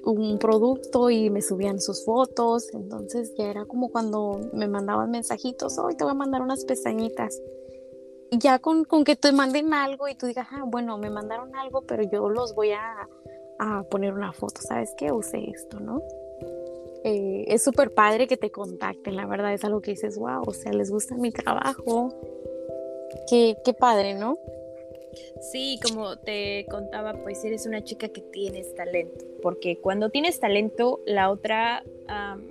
un 0.04 0.38
producto 0.38 1.10
y 1.10 1.30
me 1.30 1.42
subían 1.42 1.80
sus 1.80 2.04
fotos. 2.04 2.72
Entonces 2.72 3.34
ya 3.36 3.50
era 3.50 3.64
como 3.64 3.90
cuando 3.90 4.40
me 4.52 4.68
mandaban 4.68 5.10
mensajitos, 5.10 5.78
hoy 5.78 5.96
te 5.96 6.04
voy 6.04 6.12
a 6.12 6.14
mandar 6.14 6.42
unas 6.42 6.64
pestañitas. 6.64 7.40
Ya 8.30 8.58
con, 8.58 8.84
que 9.04 9.16
te 9.16 9.32
manden 9.32 9.74
algo 9.74 10.08
y 10.08 10.14
tú 10.14 10.26
digas, 10.26 10.48
ah, 10.50 10.64
bueno, 10.66 10.98
me 10.98 11.10
mandaron 11.10 11.54
algo, 11.54 11.82
pero 11.82 12.02
yo 12.02 12.28
los 12.28 12.54
voy 12.54 12.72
a, 12.72 13.08
a 13.58 13.82
poner 13.84 14.12
una 14.12 14.32
foto, 14.32 14.60
¿sabes 14.60 14.92
qué? 14.96 15.12
Usé 15.12 15.50
esto, 15.50 15.78
¿no? 15.78 16.00
Eh, 17.04 17.44
es 17.49 17.62
súper 17.62 17.92
padre 17.92 18.26
que 18.26 18.38
te 18.38 18.50
contacten, 18.50 19.14
la 19.14 19.26
verdad 19.26 19.52
es 19.52 19.62
algo 19.64 19.82
que 19.82 19.90
dices, 19.90 20.18
wow, 20.18 20.42
o 20.46 20.52
sea, 20.54 20.73
les 20.73 20.90
gusta 20.90 21.14
mi 21.16 21.30
trabajo. 21.30 22.14
Qué, 23.28 23.56
qué 23.62 23.75
padre, 23.75 24.14
¿no? 24.14 24.38
Sí, 25.40 25.78
como 25.82 26.16
te 26.16 26.66
contaba, 26.70 27.12
pues 27.23 27.44
eres 27.44 27.66
una 27.66 27.84
chica 27.84 28.08
que 28.08 28.20
tienes 28.20 28.75
talento, 28.75 29.25
porque 29.42 29.78
cuando 29.78 30.11
tienes 30.11 30.40
talento, 30.40 31.00
la 31.06 31.30
otra, 31.30 31.84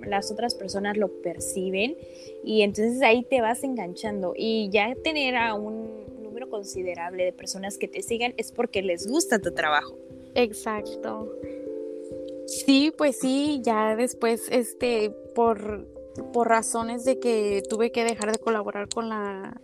las 0.06 0.30
otras 0.30 0.54
personas 0.54 0.96
lo 0.96 1.08
perciben 1.22 1.96
y 2.42 2.62
entonces 2.62 3.02
ahí 3.02 3.24
te 3.24 3.40
vas 3.40 3.64
enganchando 3.64 4.34
y 4.36 4.70
ya 4.70 4.94
tener 5.02 5.36
a 5.36 5.54
un 5.54 6.22
número 6.22 6.48
considerable 6.48 7.24
de 7.24 7.32
personas 7.32 7.78
que 7.78 7.88
te 7.88 8.02
sigan 8.02 8.34
es 8.36 8.52
porque 8.52 8.82
les 8.82 9.06
gusta 9.06 9.38
tu 9.38 9.52
trabajo. 9.52 9.96
Exacto. 10.34 11.30
Sí, 12.46 12.92
pues 12.96 13.18
sí, 13.18 13.60
ya 13.64 13.96
después, 13.96 14.48
este, 14.50 15.10
por, 15.34 15.88
por 16.32 16.48
razones 16.48 17.04
de 17.04 17.18
que 17.18 17.62
tuve 17.68 17.90
que 17.90 18.04
dejar 18.04 18.32
de 18.32 18.38
colaborar 18.38 18.88
con 18.88 19.08
la, 19.08 19.60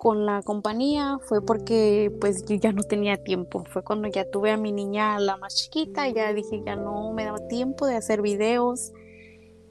con 0.00 0.24
la 0.24 0.42
compañía, 0.42 1.18
fue 1.22 1.44
porque 1.44 2.10
pues 2.20 2.46
yo 2.46 2.56
ya 2.56 2.72
no 2.72 2.82
tenía 2.82 3.22
tiempo. 3.22 3.64
Fue 3.68 3.82
cuando 3.82 4.08
ya 4.08 4.30
tuve 4.30 4.50
a 4.50 4.56
mi 4.56 4.72
niña 4.72 5.18
la 5.18 5.36
más 5.36 5.56
chiquita, 5.56 6.08
ya 6.08 6.32
dije, 6.32 6.62
ya 6.64 6.76
no 6.76 7.12
me 7.12 7.24
daba 7.24 7.46
tiempo 7.48 7.86
de 7.86 7.96
hacer 7.96 8.22
videos. 8.22 8.92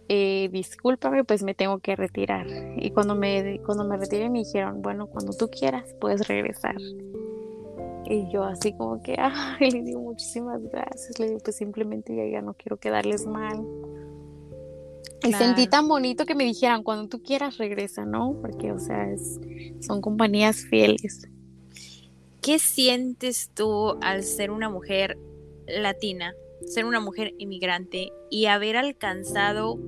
Eh, 0.08 0.50
discúlpame, 0.52 1.24
pues 1.24 1.44
me 1.44 1.56
tengo 1.56 1.80
que 1.80 1.96
retirar. 1.96 2.46
Y 2.78 2.92
cuando 2.92 3.16
me, 3.16 3.60
cuando 3.66 3.86
me 3.86 3.98
retiré 3.98 4.30
me 4.30 4.40
dijeron, 4.40 4.82
bueno, 4.82 5.08
cuando 5.08 5.34
tú 5.34 5.50
quieras 5.50 5.96
puedes 6.00 6.28
regresar. 6.28 6.76
Y 8.06 8.32
yo 8.32 8.44
así 8.44 8.74
como 8.74 9.02
que, 9.02 9.16
ay, 9.18 9.72
le 9.72 9.82
digo 9.84 10.02
muchísimas 10.02 10.62
gracias. 10.64 11.20
Le 11.20 11.28
digo, 11.28 11.40
pues 11.40 11.56
simplemente 11.56 12.16
ya, 12.16 12.26
ya 12.26 12.42
no 12.42 12.54
quiero 12.54 12.78
quedarles 12.78 13.26
mal. 13.26 13.66
Y 15.24 15.34
sentí 15.34 15.68
tan 15.68 15.88
bonito 15.88 16.26
que 16.26 16.34
me 16.34 16.46
dijeran, 16.46 16.82
cuando 16.82 17.10
tú 17.10 17.22
quieras 17.22 17.58
regresa, 17.58 18.06
¿no? 18.06 18.38
Porque, 18.42 18.72
o 18.72 18.80
sea, 18.80 19.12
es, 19.12 19.40
son 19.82 20.02
compañías 20.02 20.66
fieles. 20.70 21.28
¿Qué 22.42 22.58
sientes 22.58 23.52
tú 23.54 23.98
al 24.02 24.24
ser 24.24 24.50
una 24.50 24.70
mujer 24.70 25.18
latina 25.68 26.34
ser 26.66 26.86
una 26.86 27.00
mujer 27.00 27.34
inmigrante 27.38 28.12
y 28.30 28.46
haber 28.46 28.78
alcanzado 28.78 29.80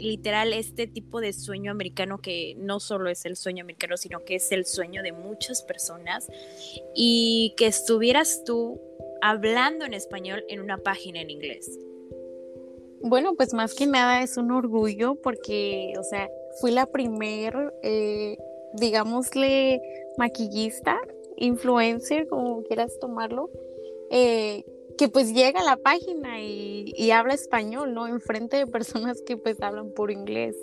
literal 0.00 0.52
este 0.52 0.86
tipo 0.86 1.20
de 1.20 1.32
sueño 1.32 1.70
americano 1.70 2.18
que 2.18 2.54
no 2.58 2.80
solo 2.80 3.10
es 3.10 3.24
el 3.24 3.36
sueño 3.36 3.62
americano, 3.62 3.96
sino 3.96 4.24
que 4.24 4.36
es 4.36 4.50
el 4.52 4.64
sueño 4.64 5.02
de 5.02 5.12
muchas 5.12 5.62
personas 5.62 6.28
y 6.94 7.54
que 7.56 7.66
estuvieras 7.66 8.44
tú 8.44 8.80
hablando 9.22 9.84
en 9.84 9.94
español 9.94 10.44
en 10.48 10.60
una 10.60 10.78
página 10.78 11.20
en 11.20 11.30
inglés. 11.30 11.78
Bueno, 13.02 13.34
pues 13.34 13.54
más 13.54 13.74
que 13.74 13.86
nada 13.86 14.22
es 14.22 14.36
un 14.36 14.50
orgullo 14.50 15.14
porque, 15.22 15.94
o 15.98 16.02
sea, 16.02 16.28
fui 16.60 16.70
la 16.70 16.86
primer, 16.86 17.54
eh, 17.82 18.36
digámosle, 18.74 19.80
maquillista, 20.18 20.98
influencer, 21.36 22.26
como 22.28 22.62
quieras 22.64 22.98
tomarlo, 23.00 23.50
eh, 24.10 24.64
que 25.00 25.08
pues 25.08 25.32
llega 25.32 25.60
a 25.60 25.64
la 25.64 25.78
página 25.78 26.42
y, 26.42 27.10
habla 27.10 27.32
español, 27.32 27.94
¿no? 27.94 28.06
Enfrente 28.06 28.58
de 28.58 28.66
personas 28.66 29.22
que 29.22 29.38
pues 29.38 29.58
hablan 29.62 29.92
por 29.92 30.10
inglés. 30.10 30.54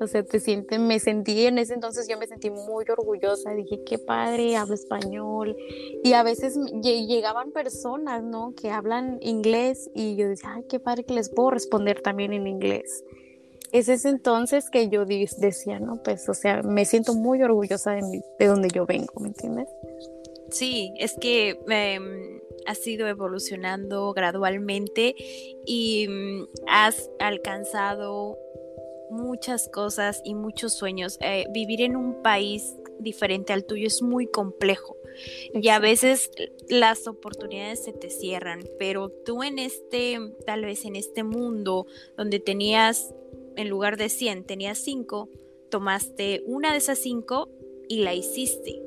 O 0.00 0.06
sea, 0.06 0.22
te 0.22 0.38
sienten, 0.38 0.86
me 0.86 1.00
sentí 1.00 1.44
en 1.44 1.58
ese 1.58 1.74
entonces, 1.74 2.06
yo 2.06 2.16
me 2.16 2.28
sentí 2.28 2.50
muy 2.50 2.84
orgullosa, 2.88 3.50
dije, 3.50 3.82
qué 3.84 3.98
padre, 3.98 4.54
habla 4.54 4.76
español. 4.76 5.56
Y 6.04 6.12
a 6.12 6.22
veces 6.22 6.56
llegaban 6.82 7.50
personas, 7.50 8.22
¿no? 8.22 8.54
Que 8.54 8.70
hablan 8.70 9.18
inglés 9.20 9.90
y 9.92 10.14
yo 10.14 10.28
decía, 10.28 10.52
ay, 10.54 10.62
qué 10.68 10.78
padre 10.78 11.02
que 11.02 11.14
les 11.14 11.28
puedo 11.28 11.50
responder 11.50 12.00
también 12.00 12.32
en 12.32 12.46
inglés. 12.46 13.02
Es 13.72 13.88
ese 13.88 14.08
entonces 14.08 14.70
que 14.70 14.88
yo 14.88 15.04
decía, 15.04 15.80
¿no? 15.80 16.00
Pues, 16.00 16.28
o 16.28 16.34
sea, 16.34 16.62
me 16.62 16.84
siento 16.84 17.12
muy 17.12 17.42
orgullosa 17.42 17.90
de, 17.90 18.22
de 18.38 18.46
donde 18.46 18.68
yo 18.68 18.86
vengo, 18.86 19.14
¿me 19.18 19.28
entiendes? 19.28 19.66
Sí, 20.50 20.94
es 20.98 21.14
que 21.20 21.58
em, 21.68 22.40
has 22.66 22.86
ido 22.86 23.06
evolucionando 23.06 24.12
gradualmente 24.12 25.14
y 25.66 26.06
mm, 26.08 26.48
has 26.66 27.10
alcanzado 27.18 28.38
muchas 29.10 29.68
cosas 29.68 30.20
y 30.24 30.34
muchos 30.34 30.74
sueños. 30.74 31.18
Eh, 31.20 31.44
vivir 31.52 31.80
en 31.82 31.96
un 31.96 32.22
país 32.22 32.74
diferente 32.98 33.52
al 33.52 33.64
tuyo 33.64 33.86
es 33.86 34.02
muy 34.02 34.26
complejo 34.26 34.96
y 35.52 35.68
a 35.68 35.78
veces 35.78 36.30
las 36.68 37.06
oportunidades 37.06 37.84
se 37.84 37.92
te 37.92 38.10
cierran, 38.10 38.60
pero 38.78 39.10
tú 39.10 39.42
en 39.42 39.58
este, 39.58 40.18
tal 40.46 40.64
vez 40.64 40.84
en 40.84 40.96
este 40.96 41.22
mundo 41.22 41.86
donde 42.16 42.40
tenías, 42.40 43.14
en 43.56 43.68
lugar 43.68 43.96
de 43.96 44.08
100, 44.08 44.44
tenías 44.44 44.78
5, 44.78 45.30
tomaste 45.70 46.42
una 46.46 46.72
de 46.72 46.78
esas 46.78 46.98
5 46.98 47.48
y 47.88 48.02
la 48.02 48.14
hiciste. 48.14 48.82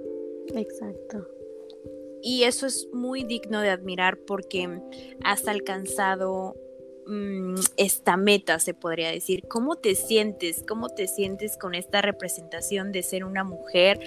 Exacto. 0.53 1.36
Y 2.21 2.43
eso 2.43 2.65
es 2.65 2.87
muy 2.93 3.23
digno 3.23 3.61
de 3.61 3.69
admirar 3.69 4.17
porque 4.25 4.81
has 5.23 5.47
alcanzado 5.47 6.55
mm, 7.05 7.55
esta 7.77 8.17
meta, 8.17 8.59
se 8.59 8.73
podría 8.73 9.11
decir. 9.11 9.47
¿Cómo 9.47 9.75
te 9.75 9.95
sientes? 9.95 10.63
¿Cómo 10.67 10.89
te 10.89 11.07
sientes 11.07 11.57
con 11.57 11.75
esta 11.75 12.01
representación 12.01 12.91
de 12.91 13.03
ser 13.03 13.23
una 13.23 13.43
mujer 13.43 13.99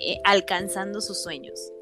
eh, 0.00 0.18
alcanzando 0.24 1.00
sus 1.00 1.22
sueños? 1.22 1.72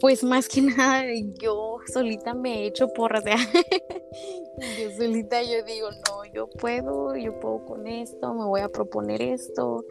Pues 0.00 0.24
más 0.24 0.48
que 0.48 0.62
nada, 0.62 1.04
yo 1.40 1.78
solita 1.92 2.34
me 2.34 2.62
he 2.62 2.66
hecho 2.66 2.88
porras. 2.88 3.24
yo 4.78 4.90
solita 4.96 5.42
yo 5.42 5.62
digo, 5.64 5.88
no, 6.08 6.24
yo 6.32 6.48
puedo, 6.48 7.16
yo 7.16 7.38
puedo 7.38 7.64
con 7.64 7.86
esto, 7.86 8.34
me 8.34 8.44
voy 8.44 8.60
a 8.60 8.68
proponer 8.68 9.20
esto. 9.22 9.84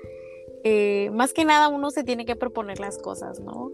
Eh, 0.64 1.10
más 1.12 1.34
que 1.34 1.46
nada 1.46 1.70
uno 1.70 1.92
se 1.92 2.04
tiene 2.04 2.26
que 2.26 2.36
proponer 2.36 2.80
las 2.80 2.98
cosas, 2.98 3.40
¿no? 3.40 3.72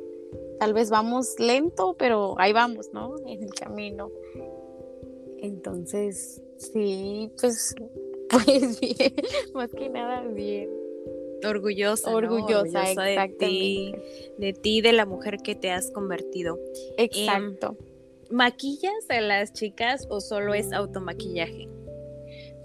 Tal 0.59 0.73
vez 0.73 0.89
vamos 0.89 1.35
lento, 1.39 1.95
pero 1.97 2.35
ahí 2.37 2.53
vamos, 2.53 2.89
¿no? 2.93 3.15
En 3.27 3.43
el 3.43 3.53
camino. 3.53 4.11
Entonces, 5.39 6.41
sí, 6.57 7.31
pues, 7.39 7.75
pues 8.29 8.79
bien, 8.79 9.13
más 9.53 9.71
que 9.71 9.89
nada 9.89 10.21
bien. 10.23 10.69
Orgullosa, 11.45 12.15
orgullosa, 12.15 12.81
de 13.03 13.35
ti, 13.37 13.93
de 14.37 14.53
ti, 14.53 14.81
de 14.81 14.93
la 14.93 15.05
mujer 15.05 15.37
que 15.43 15.53
te 15.53 15.69
has 15.69 15.91
convertido. 15.91 16.59
Exacto. 16.97 17.77
¿Maquillas 18.31 19.07
a 19.09 19.21
las 19.21 19.53
chicas 19.53 20.07
o 20.09 20.21
solo 20.21 20.55
es 20.55 20.71
automaquillaje? 20.73 21.67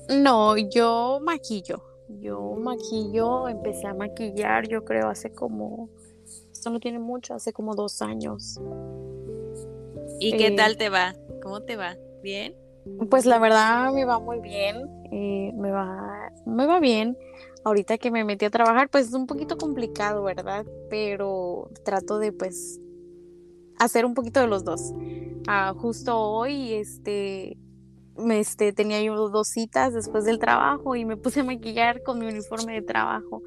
No, 0.09 0.57
yo 0.57 1.21
maquillo. 1.23 1.90
Yo 2.19 2.57
maquillo, 2.57 3.49
empecé 3.49 3.87
a 3.87 3.95
maquillar, 3.95 4.69
yo 4.69 4.85
creo, 4.85 5.09
hace 5.09 5.31
como, 5.31 5.89
esto 6.53 6.71
no 6.71 6.81
tiene 6.81 6.99
mucho, 6.99 7.35
hace 7.35 7.53
como 7.53 7.75
dos 7.75 8.03
años. 8.03 8.61
¿Y 10.19 10.37
qué 10.37 10.49
eh, 10.49 10.57
tal 10.57 10.77
te 10.77 10.89
va? 10.91 11.15
¿Cómo 11.43 11.63
te 11.63 11.77
va? 11.77 11.97
¿Bien? 12.23 12.55
Pues 13.09 13.27
la 13.27 13.39
verdad 13.39 13.93
me 13.93 14.05
va 14.05 14.19
muy 14.19 14.41
bien, 14.41 14.89
eh, 15.13 15.53
me, 15.55 15.71
va, 15.71 16.33
me 16.47 16.67
va 16.67 16.81
bien. 16.81 17.17
Ahorita 17.65 17.99
que 17.99 18.11
me 18.11 18.25
metí 18.25 18.47
a 18.47 18.51
trabajar, 18.51 18.89
pues 18.89 19.09
es 19.09 19.15
un 19.15 19.27
poquito 19.27 19.59
complicado, 19.59 20.23
¿verdad? 20.23 20.65
Pero 20.89 21.71
trato 21.85 22.19
de 22.19 22.33
pues 22.33 22.81
hacer 23.79 24.05
un 24.05 24.15
poquito 24.15 24.41
de 24.41 24.47
los 24.47 24.65
dos. 24.65 24.93
Ah, 25.47 25.75
justo 25.77 26.19
hoy, 26.19 26.75
este, 26.75 27.59
este, 28.31 28.73
tenía 28.73 29.03
yo 29.03 29.29
dos 29.29 29.49
citas 29.49 29.95
después 29.95 30.25
del 30.25 30.39
trabajo 30.39 30.97
y 30.97 31.05
me 31.05 31.17
puse 31.17 31.41
a 31.41 31.45
maquillar 31.45 32.03
con 32.03 32.19
mi 32.19 32.27
uniforme 32.27 32.75
de 32.75 32.83
trabajo. 32.83 33.43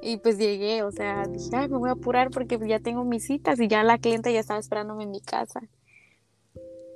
Y 0.00 0.16
pues 0.16 0.36
llegué, 0.36 0.82
o 0.82 0.90
sea, 0.90 1.24
dije, 1.28 1.54
Ay, 1.54 1.68
me 1.68 1.76
voy 1.76 1.88
a 1.88 1.92
apurar 1.92 2.30
porque 2.30 2.58
ya 2.66 2.80
tengo 2.80 3.04
mis 3.04 3.24
citas 3.24 3.60
y 3.60 3.68
ya 3.68 3.84
la 3.84 3.98
cliente 3.98 4.32
ya 4.32 4.40
estaba 4.40 4.58
esperándome 4.58 5.04
en 5.04 5.10
mi 5.10 5.20
casa. 5.20 5.60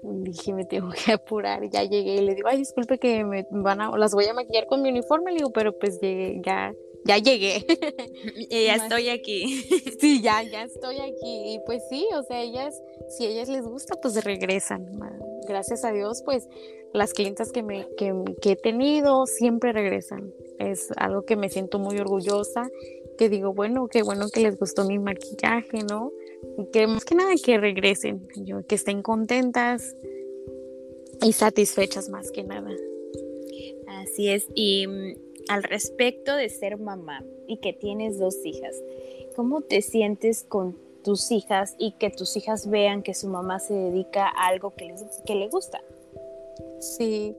dije, 0.03 0.53
me 0.53 0.65
tengo 0.65 0.91
que 0.91 1.13
apurar. 1.13 1.63
Y 1.65 1.71
ya 1.71 1.85
llegué 1.85 2.17
y 2.17 2.21
le 2.27 2.35
digo, 2.35 2.49
ay, 2.49 2.59
disculpe 2.59 2.99
que 2.99 3.25
me 3.25 3.47
van 3.51 3.81
a, 3.81 3.97
las 3.97 4.13
voy 4.13 4.27
a 4.27 4.35
maquillar 4.35 4.67
con 4.67 4.83
mi 4.83 4.91
uniforme. 4.91 5.31
Le 5.33 5.39
digo, 5.39 5.53
pero 5.53 5.79
pues 5.79 6.01
llegué, 6.01 6.41
ya, 6.45 6.75
ya 7.07 7.19
llegué. 7.19 7.64
y 8.51 8.64
ya 8.64 8.75
estoy 8.75 9.09
aquí. 9.09 9.62
sí, 10.01 10.21
ya, 10.23 10.42
ya 10.42 10.64
estoy 10.64 10.99
aquí. 10.99 11.55
Y 11.55 11.61
pues 11.64 11.83
sí, 11.88 12.07
o 12.14 12.23
sea, 12.23 12.42
ellas, 12.42 12.75
si 13.16 13.27
a 13.27 13.29
ellas 13.31 13.49
les 13.49 13.64
gusta, 13.64 13.95
pues 14.01 14.23
regresan. 14.25 14.87
Gracias 15.49 15.85
a 15.85 15.92
Dios, 15.92 16.23
pues 16.25 16.49
las 16.92 17.12
clientas 17.12 17.53
que, 17.53 17.62
me, 17.62 17.87
que, 17.97 18.51
he 18.51 18.57
tenido 18.57 19.27
siempre 19.27 19.73
regresan. 19.73 20.33
Es 20.59 20.90
algo 20.97 21.23
que 21.23 21.37
me 21.37 21.49
siento 21.49 21.79
muy 21.79 21.99
orgullosa, 21.99 22.71
que 23.19 23.29
digo, 23.29 23.53
bueno, 23.53 23.88
qué 23.88 24.03
bueno 24.03 24.29
que 24.33 24.40
les 24.40 24.59
gustó 24.59 24.87
mi 24.87 24.99
maquillaje, 24.99 25.79
¿no? 25.88 26.12
Y 26.59 26.66
que 26.71 26.87
más 26.87 27.05
que 27.05 27.14
nada 27.14 27.33
que 27.42 27.59
regresen, 27.59 28.27
que 28.66 28.75
estén 28.75 29.03
contentas 29.03 29.95
y 31.23 31.33
satisfechas 31.33 32.09
más 32.09 32.31
que 32.31 32.45
nada. 32.45 32.71
Así 33.88 34.29
es, 34.29 34.47
y 34.55 34.87
mm, 34.87 35.26
al 35.49 35.63
respecto 35.63 36.35
de 36.35 36.49
ser 36.49 36.79
mamá 36.79 37.25
y 37.47 37.59
que 37.59 37.73
tienes 37.73 38.19
dos 38.19 38.37
hijas, 38.45 38.77
¿cómo 39.35 39.61
te 39.61 39.83
sientes 39.83 40.45
con 40.45 40.77
tus 41.05 41.31
hijas 41.31 41.77
y 41.79 41.93
que 41.93 42.11
tus 42.11 42.37
hijas 42.37 42.69
vean 42.69 43.03
que 43.03 43.15
su 43.15 43.29
mamá 43.29 43.59
se 43.61 43.75
dedica 43.75 44.27
a 44.27 44.49
algo 44.49 44.75
que, 44.75 44.87
les, 44.87 45.05
que 45.25 45.35
le 45.35 45.49
gusta? 45.49 45.81
Sí, 46.81 47.37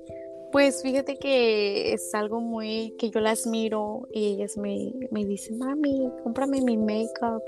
pues 0.51 0.81
fíjate 0.81 1.17
que 1.17 1.93
es 1.93 2.15
algo 2.15 2.39
muy 2.39 2.95
que 2.97 3.09
yo 3.09 3.19
las 3.19 3.45
miro 3.45 4.07
y 4.13 4.33
ellas 4.33 4.57
me, 4.57 4.93
dicen, 5.11 5.57
mami, 5.57 6.09
cómprame 6.23 6.61
mi 6.61 6.77
make-up, 6.77 7.43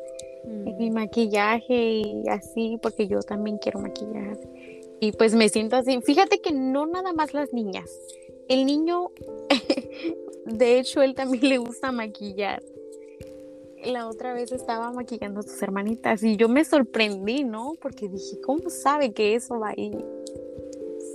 mi 0.45 0.89
mm. 0.89 0.93
maquillaje 0.93 1.75
y 1.75 2.23
así, 2.29 2.77
porque 2.81 3.07
yo 3.07 3.21
también 3.21 3.57
quiero 3.57 3.79
maquillar. 3.79 4.37
Y 4.99 5.13
pues 5.13 5.33
me 5.33 5.47
siento 5.47 5.77
así. 5.77 6.01
Fíjate 6.01 6.41
que 6.41 6.51
no 6.51 6.85
nada 6.85 7.13
más 7.13 7.33
las 7.33 7.53
niñas. 7.53 7.89
El 8.49 8.65
niño, 8.65 9.11
de 10.51 10.79
hecho, 10.79 11.01
él 11.01 11.15
también 11.15 11.47
le 11.47 11.57
gusta 11.57 11.91
maquillar. 11.91 12.61
La 13.85 14.07
otra 14.07 14.33
vez 14.33 14.51
estaba 14.51 14.91
maquillando 14.91 15.39
a 15.39 15.43
sus 15.43 15.61
hermanitas 15.61 16.21
y 16.23 16.35
yo 16.35 16.49
me 16.49 16.65
sorprendí, 16.65 17.45
¿no? 17.45 17.75
Porque 17.81 18.09
dije, 18.09 18.41
¿cómo 18.41 18.69
sabe 18.69 19.13
que 19.13 19.35
eso 19.35 19.59
va 19.59 19.69
ahí? 19.69 19.91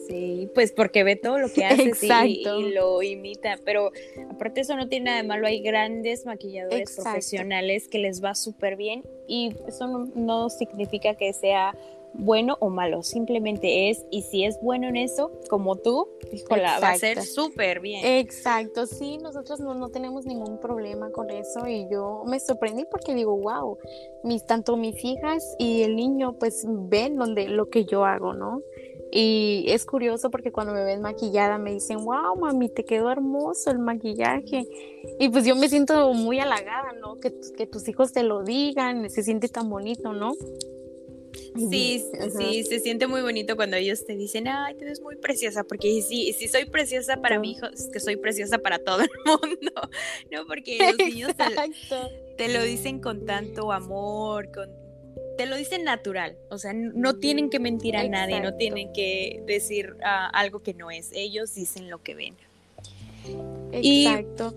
Sí, 0.06 0.50
pues 0.54 0.72
porque 0.72 1.02
ve 1.04 1.16
todo 1.16 1.38
lo 1.38 1.48
que 1.52 1.64
haces 1.64 2.02
y, 2.02 2.44
lo 2.72 3.02
imita, 3.02 3.58
pero 3.64 3.90
aparte 4.30 4.60
eso 4.60 4.76
no 4.76 4.88
tiene 4.88 5.06
nada 5.06 5.22
de 5.22 5.28
malo, 5.28 5.46
hay 5.46 5.60
grandes 5.60 6.26
maquilladores 6.26 6.96
profesionales 6.96 7.88
que 7.88 7.98
les 7.98 8.22
va 8.22 8.34
súper 8.34 8.76
bien 8.76 9.02
y 9.26 9.54
eso 9.66 10.10
no, 10.14 10.50
significa 10.50 11.14
que 11.14 11.32
sea 11.32 11.74
bueno 12.14 12.56
o 12.60 12.70
malo, 12.70 13.02
simplemente 13.02 13.90
es, 13.90 14.04
y 14.10 14.22
si 14.22 14.44
es 14.44 14.60
bueno 14.62 14.88
en 14.88 14.96
eso, 14.96 15.32
como 15.50 15.76
tú, 15.76 16.08
híjola, 16.32 16.78
va 16.80 16.90
a 16.90 16.98
ser 16.98 17.22
súper 17.22 17.80
bien. 17.80 18.04
Exacto, 18.04 18.86
sí, 18.86 19.18
nosotros 19.18 19.60
no, 19.60 19.74
no, 19.74 19.88
tenemos 19.88 20.24
ningún 20.24 20.58
problema 20.60 21.10
con 21.10 21.30
eso 21.30 21.66
y 21.66 21.88
yo 21.90 22.22
me 22.26 22.38
sorprendí 22.40 22.84
porque 22.84 23.14
digo, 23.14 23.36
wow, 23.36 23.78
mis, 24.22 24.46
tanto 24.46 24.76
mis 24.76 25.04
hijas 25.04 25.56
y 25.58 25.82
el 25.82 25.96
niño 25.96 26.38
pues 26.38 26.64
ven 26.66 27.16
donde, 27.16 27.48
lo 27.48 27.68
que 27.68 27.84
yo 27.84 28.04
hago, 28.04 28.32
¿no? 28.32 28.62
Y 29.16 29.66
es 29.68 29.84
curioso 29.84 30.30
porque 30.30 30.50
cuando 30.50 30.72
me 30.72 30.84
ven 30.84 31.00
maquillada 31.00 31.56
me 31.56 31.72
dicen, 31.72 32.04
wow, 32.04 32.34
mami, 32.36 32.68
te 32.68 32.84
quedó 32.84 33.12
hermoso 33.12 33.70
el 33.70 33.78
maquillaje. 33.78 34.66
Y 35.20 35.28
pues 35.28 35.44
yo 35.44 35.54
me 35.54 35.68
siento 35.68 36.12
muy 36.14 36.40
halagada, 36.40 36.94
¿no? 37.00 37.20
Que, 37.20 37.32
que 37.56 37.66
tus 37.66 37.86
hijos 37.86 38.12
te 38.12 38.24
lo 38.24 38.42
digan, 38.42 39.08
se 39.10 39.22
siente 39.22 39.48
tan 39.48 39.70
bonito, 39.70 40.12
¿no? 40.12 40.32
Sí, 41.70 42.04
sí, 42.38 42.64
se 42.64 42.80
siente 42.80 43.06
muy 43.06 43.22
bonito 43.22 43.56
cuando 43.56 43.76
ellos 43.76 44.04
te 44.04 44.16
dicen, 44.16 44.48
ay, 44.48 44.74
te 44.74 44.84
ves 44.84 45.00
muy 45.00 45.16
preciosa, 45.16 45.64
porque 45.64 46.02
sí, 46.02 46.32
si 46.32 46.48
soy 46.48 46.64
preciosa 46.64 47.18
para 47.18 47.38
mi 47.38 47.52
hijo, 47.52 47.66
es 47.66 47.88
que 47.92 48.00
soy 48.00 48.16
preciosa 48.16 48.58
para 48.58 48.78
todo 48.78 49.02
el 49.02 49.10
mundo, 49.26 49.72
¿no? 50.30 50.46
Porque 50.46 50.78
los 50.78 50.98
niños 50.98 51.32
te, 52.36 52.48
lo 52.48 52.62
dicen 52.62 53.00
con 53.00 53.24
tanto 53.26 53.72
amor, 53.72 54.50
con, 54.52 54.70
te 55.36 55.46
lo 55.46 55.56
dicen 55.56 55.84
natural, 55.84 56.36
o 56.50 56.58
sea, 56.58 56.72
no 56.72 57.16
tienen 57.16 57.50
que 57.50 57.58
mentir 57.58 57.96
a 57.96 58.06
nadie, 58.08 58.40
no 58.40 58.54
tienen 58.54 58.92
que 58.92 59.42
decir 59.46 59.96
ah, 60.04 60.28
algo 60.32 60.62
que 60.62 60.74
no 60.74 60.90
es, 60.90 61.10
ellos 61.12 61.54
dicen 61.54 61.90
lo 61.90 62.02
que 62.02 62.14
ven. 62.14 62.36
Exacto. 63.72 64.54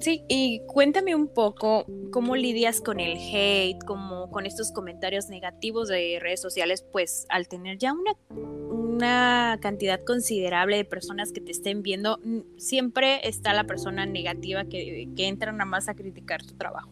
Sí, 0.00 0.24
y 0.28 0.60
cuéntame 0.66 1.14
un 1.14 1.28
poco 1.28 1.86
cómo 2.12 2.36
lidias 2.36 2.80
con 2.80 3.00
el 3.00 3.16
hate, 3.16 3.82
como 3.84 4.30
con 4.30 4.46
estos 4.46 4.70
comentarios 4.70 5.28
negativos 5.28 5.88
de 5.88 6.18
redes 6.20 6.40
sociales, 6.40 6.84
pues 6.92 7.26
al 7.28 7.48
tener 7.48 7.78
ya 7.78 7.92
una, 7.92 8.16
una 8.30 9.58
cantidad 9.60 10.02
considerable 10.04 10.76
de 10.76 10.84
personas 10.84 11.32
que 11.32 11.40
te 11.40 11.50
estén 11.50 11.82
viendo, 11.82 12.20
siempre 12.58 13.26
está 13.26 13.52
la 13.54 13.64
persona 13.64 14.06
negativa 14.06 14.64
que, 14.64 15.08
que 15.16 15.26
entra 15.26 15.52
nada 15.52 15.64
más 15.64 15.88
a 15.88 15.94
criticar 15.94 16.44
tu 16.44 16.54
trabajo. 16.54 16.90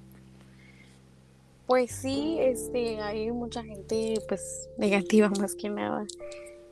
Pues 1.66 1.90
sí, 1.90 2.36
este, 2.40 3.00
hay 3.00 3.30
mucha 3.32 3.62
gente 3.64 4.14
pues 4.28 4.68
negativa 4.78 5.28
más 5.40 5.54
que 5.54 5.68
nada. 5.68 6.06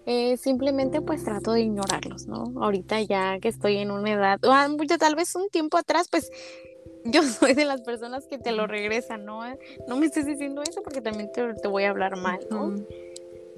Eh, 0.06 0.36
simplemente 0.36 1.00
pues 1.00 1.24
trato 1.24 1.52
de 1.52 1.62
ignorarlos, 1.62 2.26
¿no? 2.26 2.52
Ahorita 2.60 3.00
ya 3.00 3.38
que 3.40 3.48
estoy 3.48 3.78
en 3.78 3.90
una 3.90 4.12
edad, 4.12 4.38
o 4.44 4.52
ah, 4.52 4.68
tal 4.98 5.14
vez 5.14 5.34
un 5.34 5.48
tiempo 5.48 5.78
atrás, 5.78 6.08
pues 6.10 6.30
yo 7.04 7.22
soy 7.22 7.54
de 7.54 7.64
las 7.64 7.80
personas 7.80 8.26
que 8.26 8.38
te 8.38 8.52
lo 8.52 8.66
regresan, 8.66 9.24
¿no? 9.24 9.40
No 9.88 9.96
me 9.96 10.06
estés 10.06 10.26
diciendo 10.26 10.62
eso 10.62 10.82
porque 10.82 11.00
también 11.00 11.30
te, 11.32 11.68
voy 11.68 11.84
a 11.84 11.90
hablar 11.90 12.16
mal, 12.16 12.40
¿no? 12.50 12.74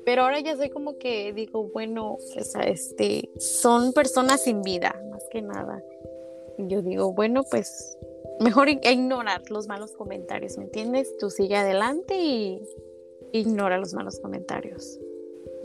Pero 0.04 0.22
ahora 0.22 0.38
ya 0.38 0.56
soy 0.56 0.70
como 0.70 0.98
que 0.98 1.32
digo, 1.32 1.64
bueno, 1.72 2.14
o 2.14 2.42
sea, 2.44 2.62
este, 2.62 3.28
son 3.38 3.92
personas 3.92 4.42
sin 4.44 4.62
vida, 4.62 4.94
más 5.10 5.24
que 5.32 5.42
nada. 5.42 5.82
Y 6.58 6.68
yo 6.68 6.80
digo, 6.80 7.12
bueno, 7.12 7.42
pues 7.42 7.98
mejor 8.38 8.68
ignorar 8.68 9.42
los 9.50 9.66
malos 9.66 9.92
comentarios, 9.92 10.58
¿me 10.58 10.64
entiendes? 10.64 11.16
Tú 11.18 11.28
sigue 11.28 11.56
adelante 11.56 12.16
y 12.16 12.62
ignora 13.32 13.78
los 13.78 13.94
malos 13.94 14.20
comentarios. 14.20 15.00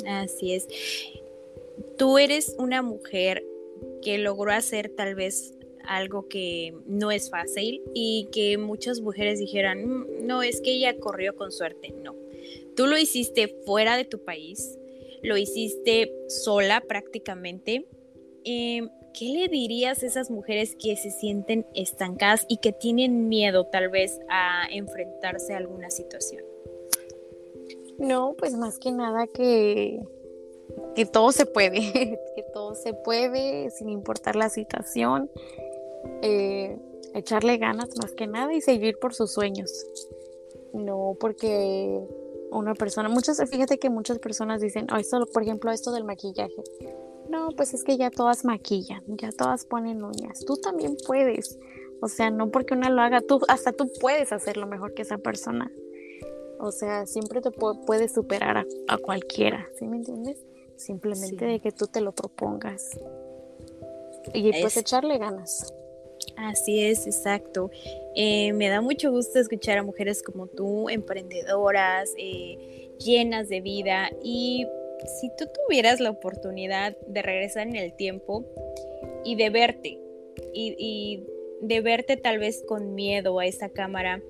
Así 0.05 0.53
es. 0.53 0.67
Tú 1.97 2.17
eres 2.17 2.55
una 2.57 2.81
mujer 2.81 3.43
que 4.01 4.17
logró 4.17 4.51
hacer 4.51 4.89
tal 4.89 5.15
vez 5.15 5.53
algo 5.85 6.27
que 6.27 6.73
no 6.85 7.11
es 7.11 7.29
fácil 7.29 7.81
y 7.93 8.29
que 8.31 8.57
muchas 8.57 9.01
mujeres 9.01 9.39
dijeran, 9.39 9.85
mm, 9.85 10.25
no, 10.25 10.43
es 10.43 10.61
que 10.61 10.71
ella 10.71 10.97
corrió 10.97 11.35
con 11.35 11.51
suerte. 11.51 11.93
No, 12.03 12.15
tú 12.75 12.87
lo 12.87 12.97
hiciste 12.97 13.47
fuera 13.65 13.97
de 13.97 14.05
tu 14.05 14.23
país, 14.23 14.77
lo 15.21 15.37
hiciste 15.37 16.13
sola 16.27 16.81
prácticamente. 16.81 17.85
Em, 18.43 18.89
¿Qué 19.13 19.25
le 19.25 19.49
dirías 19.49 20.03
a 20.03 20.05
esas 20.05 20.31
mujeres 20.31 20.75
que 20.81 20.95
se 20.95 21.11
sienten 21.11 21.65
estancadas 21.75 22.45
y 22.47 22.57
que 22.57 22.71
tienen 22.71 23.27
miedo 23.27 23.65
tal 23.65 23.89
vez 23.89 24.17
a 24.29 24.65
enfrentarse 24.71 25.53
a 25.53 25.57
alguna 25.57 25.89
situación? 25.89 26.50
No, 28.01 28.33
pues 28.35 28.55
más 28.55 28.79
que 28.79 28.91
nada 28.91 29.27
que, 29.27 30.01
que 30.95 31.05
todo 31.05 31.31
se 31.31 31.45
puede, 31.45 31.79
que 32.35 32.43
todo 32.51 32.73
se 32.73 32.93
puede 32.95 33.69
sin 33.69 33.89
importar 33.89 34.35
la 34.35 34.49
situación, 34.49 35.29
eh, 36.23 36.79
echarle 37.13 37.57
ganas 37.57 37.95
más 38.01 38.11
que 38.13 38.25
nada 38.25 38.53
y 38.53 38.61
seguir 38.61 38.97
por 38.97 39.13
sus 39.13 39.31
sueños. 39.31 39.85
No 40.73 41.15
porque 41.19 42.01
una 42.49 42.73
persona, 42.73 43.07
muchas, 43.07 43.39
fíjate 43.47 43.77
que 43.77 43.91
muchas 43.91 44.17
personas 44.17 44.61
dicen, 44.61 44.87
oh, 44.91 44.97
esto, 44.97 45.23
por 45.31 45.43
ejemplo, 45.43 45.71
esto 45.71 45.91
del 45.91 46.03
maquillaje. 46.03 46.63
No, 47.29 47.49
pues 47.55 47.75
es 47.75 47.83
que 47.83 47.97
ya 47.97 48.09
todas 48.09 48.45
maquillan, 48.45 49.03
ya 49.09 49.31
todas 49.31 49.65
ponen 49.65 50.03
uñas. 50.03 50.43
Tú 50.43 50.57
también 50.57 50.97
puedes. 51.05 51.59
O 52.01 52.07
sea, 52.07 52.31
no 52.31 52.49
porque 52.49 52.73
una 52.73 52.89
lo 52.89 53.03
haga, 53.03 53.21
tú, 53.21 53.41
hasta 53.47 53.73
tú 53.73 53.91
puedes 54.01 54.33
hacerlo 54.33 54.65
mejor 54.65 54.95
que 54.95 55.03
esa 55.03 55.19
persona. 55.19 55.71
O 56.61 56.71
sea, 56.71 57.07
siempre 57.07 57.41
te 57.41 57.49
puedes 57.49 58.13
superar 58.13 58.65
a, 58.87 58.97
cualquiera, 58.99 59.67
¿sí 59.79 59.87
me 59.87 59.97
entiendes? 59.97 60.37
Simplemente 60.75 61.43
de 61.43 61.59
que 61.59 61.71
tú 61.71 61.87
te 61.87 62.01
lo 62.01 62.11
propongas. 62.11 62.91
Y 64.35 64.51
pues 64.61 64.77
echarle 64.77 65.17
ganas. 65.17 65.73
Así 66.37 66.85
es, 66.85 67.07
exacto. 67.07 67.71
Eh, 68.15 68.53
me 68.53 68.69
da 68.69 68.79
mucho 68.79 69.09
gusto 69.09 69.39
escuchar 69.39 69.79
a 69.79 69.83
mujeres 69.83 70.21
como 70.21 70.45
tú, 70.45 70.87
emprendedoras, 70.89 72.13
eh, 72.15 72.91
llenas 72.99 73.49
de 73.49 73.61
vida. 73.61 74.11
Y 74.23 74.67
si 75.19 75.29
tú 75.37 75.45
tuvieras 75.65 75.99
la 75.99 76.11
oportunidad 76.11 76.95
de 77.07 77.23
regresar 77.23 77.67
en 77.67 77.75
el 77.75 77.95
tiempo 77.95 78.45
y 79.25 79.35
de 79.35 79.49
verte, 79.49 79.99
y, 80.53 80.75
y 80.77 81.25
de 81.61 81.81
verte 81.81 82.17
tal 82.17 82.37
vez 82.37 82.63
con 82.67 82.93
miedo 82.93 83.39
a 83.39 83.47
esa 83.47 83.69
cámara, 83.69 84.21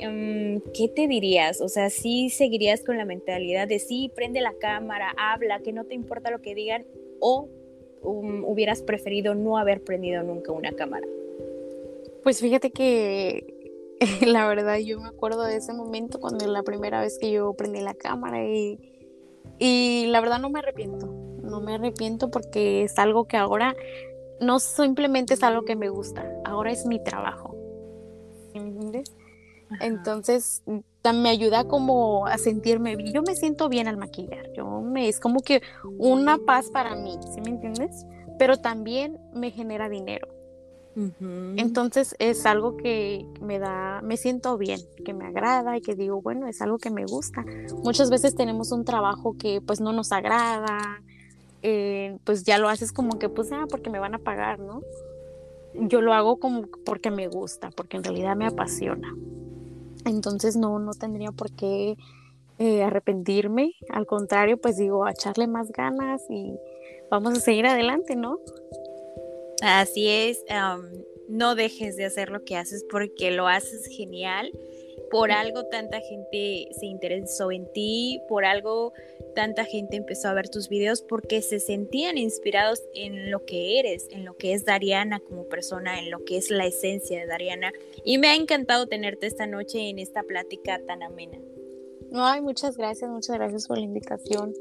Em, 0.00 0.62
¿qué 0.72 0.88
te 0.88 1.06
dirías? 1.06 1.60
O 1.60 1.68
sea, 1.68 1.90
¿sí 1.90 2.30
seguirías 2.30 2.82
con 2.82 2.96
la 2.96 3.04
mentalidad 3.04 3.68
de 3.68 3.78
sí, 3.78 4.10
prende 4.14 4.40
la 4.40 4.54
cámara, 4.54 5.12
habla, 5.18 5.60
que 5.60 5.74
no 5.74 5.84
te 5.84 5.94
importa 5.94 6.30
lo 6.30 6.40
que 6.40 6.54
digan? 6.54 6.86
¿O 7.20 7.50
um, 8.00 8.44
hubieras 8.46 8.82
preferido 8.82 9.34
no 9.34 9.58
haber 9.58 9.84
prendido 9.84 10.22
nunca 10.22 10.52
una 10.52 10.72
cámara? 10.72 11.06
Pues 12.22 12.40
fíjate 12.40 12.70
que 12.70 13.44
la 14.26 14.48
verdad 14.48 14.78
yo 14.78 14.98
me 15.00 15.08
acuerdo 15.08 15.44
de 15.44 15.56
ese 15.56 15.74
momento 15.74 16.18
cuando 16.18 16.46
la 16.46 16.62
primera 16.62 17.02
vez 17.02 17.18
que 17.18 17.30
yo 17.30 17.52
prendí 17.52 17.80
la 17.80 17.92
cámara 17.92 18.42
y, 18.42 18.78
y 19.58 20.06
la 20.06 20.22
verdad 20.22 20.40
no 20.40 20.48
me 20.48 20.60
arrepiento, 20.60 21.08
no 21.42 21.60
me 21.60 21.74
arrepiento 21.74 22.30
porque 22.30 22.84
es 22.84 22.98
algo 22.98 23.26
que 23.26 23.36
ahora 23.36 23.76
no 24.40 24.60
simplemente 24.60 25.34
es 25.34 25.42
algo 25.42 25.66
que 25.66 25.76
me 25.76 25.90
gusta, 25.90 26.26
ahora 26.46 26.72
es 26.72 26.86
mi 26.86 27.04
trabajo. 27.04 27.59
Entonces, 29.80 30.62
me 31.14 31.30
ayuda 31.30 31.64
como 31.64 32.26
a 32.26 32.38
sentirme 32.38 32.96
bien. 32.96 33.12
Yo 33.12 33.22
me 33.22 33.34
siento 33.34 33.68
bien 33.68 33.88
al 33.88 33.96
maquillar. 33.96 34.52
Yo 34.52 34.80
me 34.80 35.08
es 35.08 35.20
como 35.20 35.40
que 35.40 35.62
una 35.98 36.38
paz 36.38 36.70
para 36.70 36.94
mí, 36.96 37.18
¿sí 37.34 37.40
me 37.40 37.50
entiendes? 37.50 38.06
Pero 38.38 38.56
también 38.56 39.18
me 39.32 39.50
genera 39.50 39.88
dinero. 39.88 40.28
Entonces 41.56 42.14
es 42.18 42.44
algo 42.44 42.76
que 42.76 43.24
me 43.40 43.58
da, 43.58 44.00
me 44.02 44.16
siento 44.16 44.58
bien, 44.58 44.80
que 45.04 45.14
me 45.14 45.24
agrada 45.24 45.76
y 45.76 45.80
que 45.80 45.94
digo, 45.94 46.20
bueno, 46.20 46.46
es 46.46 46.60
algo 46.60 46.78
que 46.78 46.90
me 46.90 47.06
gusta. 47.06 47.44
Muchas 47.84 48.10
veces 48.10 48.34
tenemos 48.34 48.70
un 48.72 48.84
trabajo 48.84 49.36
que 49.38 49.60
pues 49.62 49.80
no 49.80 49.92
nos 49.92 50.12
agrada, 50.12 51.00
eh, 51.62 52.18
pues 52.24 52.44
ya 52.44 52.58
lo 52.58 52.68
haces 52.68 52.92
como 52.92 53.18
que 53.18 53.28
pues, 53.28 53.50
ah, 53.52 53.66
porque 53.70 53.88
me 53.88 53.98
van 53.98 54.14
a 54.14 54.18
pagar, 54.18 54.58
¿no? 54.58 54.82
Yo 55.74 56.00
lo 56.00 56.12
hago 56.12 56.38
como 56.38 56.66
porque 56.84 57.10
me 57.10 57.28
gusta, 57.28 57.70
porque 57.70 57.96
en 57.96 58.04
realidad 58.04 58.36
me 58.36 58.46
apasiona. 58.46 59.14
Entonces 60.04 60.56
no, 60.56 60.78
no 60.78 60.92
tendría 60.92 61.32
por 61.32 61.50
qué 61.52 61.96
eh, 62.58 62.82
arrepentirme, 62.82 63.74
al 63.88 64.06
contrario, 64.06 64.58
pues 64.58 64.76
digo, 64.76 65.04
a 65.06 65.12
echarle 65.12 65.46
más 65.46 65.72
ganas 65.72 66.22
y 66.28 66.58
vamos 67.10 67.38
a 67.38 67.40
seguir 67.40 67.66
adelante, 67.66 68.16
¿no? 68.16 68.38
Así 69.62 70.08
es, 70.08 70.44
no 71.28 71.54
dejes 71.54 71.96
de 71.96 72.04
hacer 72.04 72.30
lo 72.30 72.44
que 72.44 72.56
haces 72.56 72.84
porque 72.90 73.30
lo 73.30 73.46
haces 73.46 73.86
genial. 73.86 74.52
Por 75.10 75.32
algo 75.32 75.64
tanta 75.64 76.00
gente 76.00 76.68
se 76.78 76.86
interesó 76.86 77.50
en 77.50 77.70
ti, 77.72 78.20
por 78.28 78.44
algo 78.44 78.92
tanta 79.30 79.64
gente 79.64 79.96
empezó 79.96 80.28
a 80.28 80.34
ver 80.34 80.48
tus 80.48 80.68
videos 80.68 81.02
porque 81.02 81.42
se 81.42 81.60
sentían 81.60 82.18
inspirados 82.18 82.82
en 82.94 83.30
lo 83.30 83.44
que 83.44 83.78
eres, 83.78 84.08
en 84.10 84.24
lo 84.24 84.36
que 84.36 84.52
es 84.52 84.64
Dariana 84.64 85.20
como 85.20 85.48
persona, 85.48 85.98
en 85.98 86.10
lo 86.10 86.24
que 86.24 86.36
es 86.36 86.50
la 86.50 86.66
esencia 86.66 87.20
de 87.20 87.26
Dariana. 87.26 87.72
Y 88.04 88.18
me 88.18 88.28
ha 88.28 88.34
encantado 88.34 88.86
tenerte 88.86 89.26
esta 89.26 89.46
noche 89.46 89.88
en 89.88 89.98
esta 89.98 90.22
plática 90.22 90.80
tan 90.86 91.02
amena. 91.02 91.38
Ay, 92.12 92.40
muchas 92.40 92.76
gracias, 92.76 93.10
muchas 93.10 93.36
gracias 93.36 93.68
por 93.68 93.78
la 93.78 93.84
invitación. 93.84 94.54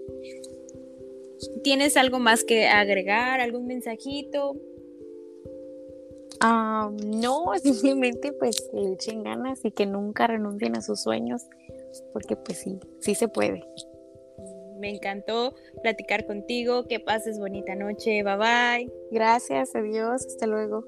¿Tienes 1.64 1.98
algo 1.98 2.20
más 2.20 2.44
que 2.44 2.68
agregar? 2.68 3.40
¿Algún 3.40 3.66
mensajito? 3.66 4.56
no, 6.42 7.52
simplemente 7.62 8.32
pues 8.34 8.62
que 8.72 8.78
le 8.78 8.94
echen 8.94 9.24
ganas 9.24 9.64
y 9.66 9.72
que 9.72 9.86
nunca 9.86 10.28
renuncien 10.28 10.78
a 10.78 10.82
sus 10.82 11.02
sueños, 11.02 11.44
porque 12.14 12.36
pues 12.36 12.60
sí, 12.60 12.80
sí 13.00 13.16
se 13.16 13.28
puede. 13.28 13.66
Me 14.80 14.90
encantó 14.90 15.54
platicar 15.84 16.26
contigo, 16.26 16.88
que 16.88 17.00
pases 17.00 17.38
bonita 17.38 17.76
noche, 17.76 18.24
bye 18.24 18.38
bye. 18.38 18.92
Gracias, 19.12 19.76
adiós, 19.76 20.26
hasta 20.26 20.48
luego. 20.48 20.86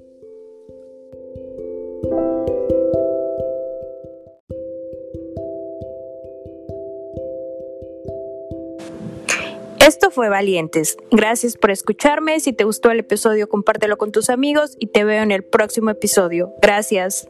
Esto 9.86 10.12
fue 10.12 10.30
Valientes. 10.30 10.95
Gracias 11.12 11.58
por 11.58 11.71
escucharme. 11.71 12.39
Si 12.39 12.54
te 12.54 12.63
gustó 12.63 12.91
el 12.91 12.99
episodio, 12.99 13.49
compártelo 13.49 13.97
con 13.97 14.12
tus 14.12 14.30
amigos 14.30 14.75
y 14.80 14.88
te 14.88 15.04
veo 15.04 15.21
en 15.21 15.32
el 15.32 15.43
próximo 15.43 15.89
episodio. 15.89 16.54
Gracias. 16.62 17.27